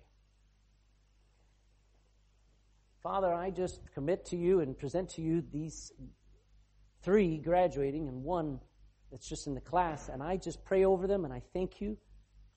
Father, 3.03 3.35
I 3.35 3.51
just 3.51 3.81
commit 3.95 4.27
to 4.27 4.37
you 4.37 4.61
and 4.61 4.79
present 4.79 5.09
to 5.11 5.21
you 5.21 5.43
these 5.53 5.91
three 7.03 7.39
graduating 7.39 8.07
and 8.07 8.23
one 8.23 8.61
that's 9.11 9.29
just 9.29 9.49
in 9.49 9.55
the 9.55 9.61
class, 9.61 10.09
and 10.09 10.23
I 10.23 10.37
just 10.37 10.65
pray 10.65 10.85
over 10.85 11.09
them 11.09 11.25
and 11.25 11.35
I 11.35 11.43
thank 11.53 11.81
you 11.81 11.99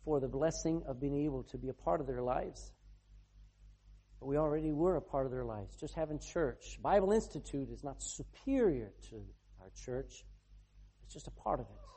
for 0.06 0.20
the 0.20 0.28
blessing 0.28 0.84
of 0.88 1.02
being 1.02 1.26
able 1.26 1.42
to 1.46 1.58
be 1.58 1.70
a 1.70 1.74
part 1.74 2.00
of 2.00 2.06
their 2.06 2.22
lives. 2.22 2.72
But 4.20 4.28
we 4.28 4.38
already 4.38 4.72
were 4.72 4.98
a 4.98 5.02
part 5.02 5.26
of 5.26 5.32
their 5.32 5.46
lives. 5.46 5.76
Just 5.80 5.96
having 5.96 6.20
church. 6.20 6.80
Bible 6.84 7.12
Institute 7.12 7.70
is 7.72 7.84
not 7.84 8.04
superior 8.04 8.92
to 9.10 9.16
our 9.62 9.72
church. 9.76 10.24
It's 11.06 11.14
just 11.16 11.28
a 11.28 11.32
part 11.32 11.60
of 11.60 11.66
it. 11.66 11.88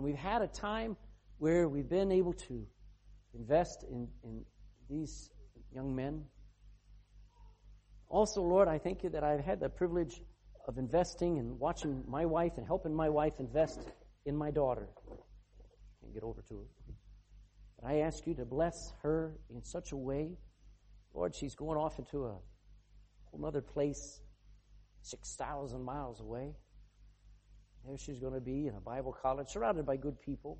And 0.00 0.06
we've 0.06 0.16
had 0.16 0.40
a 0.40 0.46
time 0.46 0.96
where 1.36 1.68
we've 1.68 1.90
been 1.90 2.10
able 2.10 2.32
to 2.32 2.66
invest 3.34 3.84
in, 3.86 4.08
in 4.24 4.46
these 4.88 5.28
young 5.74 5.94
men. 5.94 6.24
Also, 8.08 8.40
Lord, 8.40 8.66
I 8.66 8.78
thank 8.78 9.02
you 9.02 9.10
that 9.10 9.22
I've 9.22 9.44
had 9.44 9.60
the 9.60 9.68
privilege 9.68 10.22
of 10.66 10.78
investing 10.78 11.38
and 11.38 11.58
watching 11.58 12.02
my 12.08 12.24
wife 12.24 12.52
and 12.56 12.66
helping 12.66 12.94
my 12.94 13.10
wife 13.10 13.34
invest 13.40 13.78
in 14.24 14.34
my 14.34 14.50
daughter. 14.50 14.88
Can't 16.00 16.14
get 16.14 16.22
over 16.22 16.40
to 16.48 16.60
her. 16.60 16.94
But 17.78 17.88
I 17.90 17.98
ask 17.98 18.26
you 18.26 18.32
to 18.36 18.46
bless 18.46 18.94
her 19.02 19.36
in 19.54 19.62
such 19.62 19.92
a 19.92 19.98
way. 19.98 20.30
Lord, 21.12 21.34
she's 21.34 21.54
going 21.54 21.76
off 21.76 21.98
into 21.98 22.24
a 22.24 22.38
whole 23.26 23.44
other 23.44 23.60
place, 23.60 24.22
6,000 25.02 25.84
miles 25.84 26.22
away. 26.22 26.54
There 27.86 27.96
she's 27.96 28.18
going 28.18 28.34
to 28.34 28.40
be 28.40 28.66
in 28.66 28.74
a 28.74 28.80
Bible 28.80 29.12
college, 29.12 29.48
surrounded 29.48 29.86
by 29.86 29.96
good 29.96 30.20
people. 30.20 30.58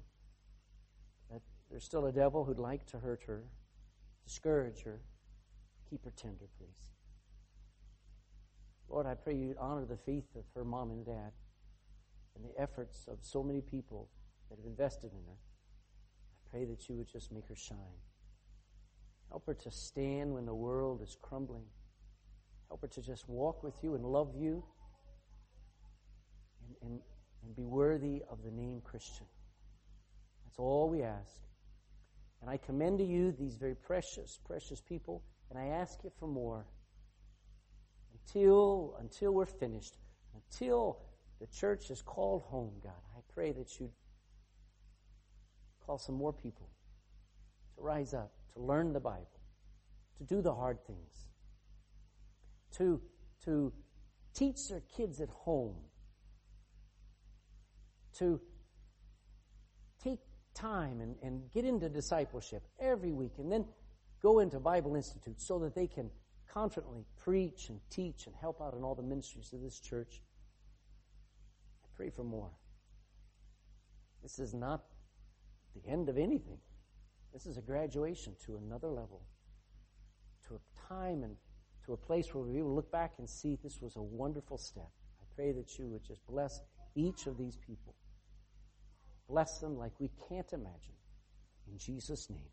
But 1.31 1.43
there's 1.71 1.85
still 1.85 2.07
a 2.07 2.13
devil 2.13 2.45
who'd 2.45 2.59
like 2.59 2.87
to 2.87 2.99
hurt 2.99 3.23
her, 3.27 3.45
discourage 4.27 4.83
her. 4.83 5.01
Keep 5.89 6.05
her 6.05 6.13
tender, 6.17 6.47
please. 6.59 6.91
Lord, 8.89 9.07
I 9.07 9.15
pray 9.15 9.35
you'd 9.35 9.59
honor 9.59 9.85
the 9.85 9.97
faith 9.97 10.35
of 10.37 10.45
her 10.55 10.65
mom 10.65 10.91
and 10.91 11.05
dad 11.05 11.33
and 12.35 12.45
the 12.45 12.61
efforts 12.61 13.07
of 13.09 13.19
so 13.23 13.43
many 13.43 13.61
people 13.61 14.09
that 14.49 14.59
have 14.59 14.67
invested 14.67 15.13
in 15.13 15.25
her. 15.27 15.37
I 15.37 16.51
pray 16.51 16.65
that 16.65 16.89
you 16.89 16.97
would 16.97 17.09
just 17.09 17.31
make 17.33 17.47
her 17.49 17.57
shine. 17.57 18.01
Help 19.29 19.47
her 19.47 19.55
to 19.55 19.71
stand 19.71 20.35
when 20.35 20.47
the 20.47 20.55
world 20.55 21.03
is 21.03 21.17
crumbling. 21.21 21.67
Help 22.69 22.81
her 22.83 22.89
to 22.89 23.03
just 23.03 23.29
walk 23.29 23.63
with 23.63 23.75
you 23.83 23.95
and 23.95 24.05
love 24.05 24.35
you 24.37 24.65
and, 26.83 27.01
and 27.43 27.57
be 27.57 27.65
worthy 27.65 28.23
of 28.31 28.43
the 28.43 28.51
name 28.51 28.81
Christian. 28.83 29.27
That's 30.45 30.59
all 30.59 30.89
we 30.89 31.03
ask. 31.03 31.41
And 32.41 32.51
I 32.51 32.57
commend 32.57 32.99
to 32.99 33.05
you 33.05 33.33
these 33.33 33.57
very 33.57 33.75
precious, 33.75 34.39
precious 34.47 34.81
people, 34.81 35.23
and 35.51 35.59
I 35.59 35.67
ask 35.67 36.03
you 36.05 36.11
for 36.19 36.27
more. 36.27 36.67
Until, 38.13 38.97
until 39.01 39.33
we're 39.33 39.47
finished, 39.47 39.97
until 40.35 40.99
the 41.41 41.47
church 41.47 41.91
is 41.91 42.03
called 42.03 42.43
home, 42.43 42.73
God, 42.83 42.93
I 43.17 43.21
pray 43.33 43.53
that 43.53 43.79
you'd 43.79 43.93
call 45.85 45.99
some 45.99 46.15
more 46.15 46.33
people 46.33 46.69
to 47.77 47.83
rise 47.83 48.15
up, 48.15 48.33
to 48.55 48.61
learn 48.61 48.93
the 48.93 49.01
Bible, 49.01 49.27
to 50.19 50.25
do 50.25 50.41
the 50.41 50.55
hard 50.55 50.85
things, 50.87 51.27
to, 52.77 53.01
to 53.45 53.73
teach 54.35 54.69
their 54.69 54.83
kids 54.97 55.21
at 55.21 55.31
home 55.31 55.77
to 58.21 58.41
take 60.03 60.21
time 60.55 61.01
and, 61.01 61.17
and 61.23 61.51
get 61.53 61.65
into 61.65 61.89
discipleship 61.89 62.63
every 62.79 63.13
week 63.13 63.33
and 63.39 63.51
then 63.51 63.65
go 64.23 64.39
into 64.39 64.61
Bible 64.61 64.95
Institute 64.95 65.41
so 65.41 65.59
that 65.59 65.75
they 65.75 65.87
can 65.87 66.11
confidently 66.53 67.05
preach 67.17 67.69
and 67.69 67.81
teach 67.91 68.27
and 68.27 68.35
help 68.41 68.61
out 68.61 68.75
in 68.75 68.83
all 68.83 68.95
the 68.95 69.03
ministries 69.03 69.53
of 69.53 69.63
this 69.63 69.81
church. 69.81 70.21
I 71.83 71.89
pray 71.97 72.11
for 72.11 72.25
more. 72.25 72.51
This 74.23 74.39
is 74.39 74.55
not 74.55 74.85
the 75.75 75.91
end 75.91 76.09
of 76.09 76.19
anything. 76.19 76.59
This 77.33 77.47
is 77.47 77.57
a 77.57 77.63
graduation 77.63 78.35
to 78.47 78.57
another 78.57 78.89
level, 78.89 79.23
to 80.49 80.55
a 80.55 80.89
time 80.89 81.23
and 81.23 81.37
to 81.87 81.93
a 81.93 81.97
place 81.97 82.35
where 82.35 82.45
we 82.45 82.61
will 82.61 82.75
look 82.75 82.91
back 82.91 83.13
and 83.19 83.29
see 83.29 83.57
this 83.63 83.81
was 83.81 83.97
a 83.97 84.03
wonderful 84.03 84.59
step. 84.59 84.91
I 85.21 85.25
pray 85.35 85.53
that 85.53 85.79
you 85.79 85.87
would 85.89 86.05
just 86.05 86.27
bless 86.27 86.61
each 86.95 87.27
of 87.27 87.39
these 87.39 87.57
people. 87.57 87.95
Bless 89.31 89.61
them 89.61 89.79
like 89.79 89.93
we 90.01 90.11
can't 90.29 90.53
imagine. 90.53 90.97
In 91.71 91.79
Jesus' 91.79 92.29
name, 92.31 92.51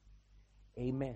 amen. 0.77 1.15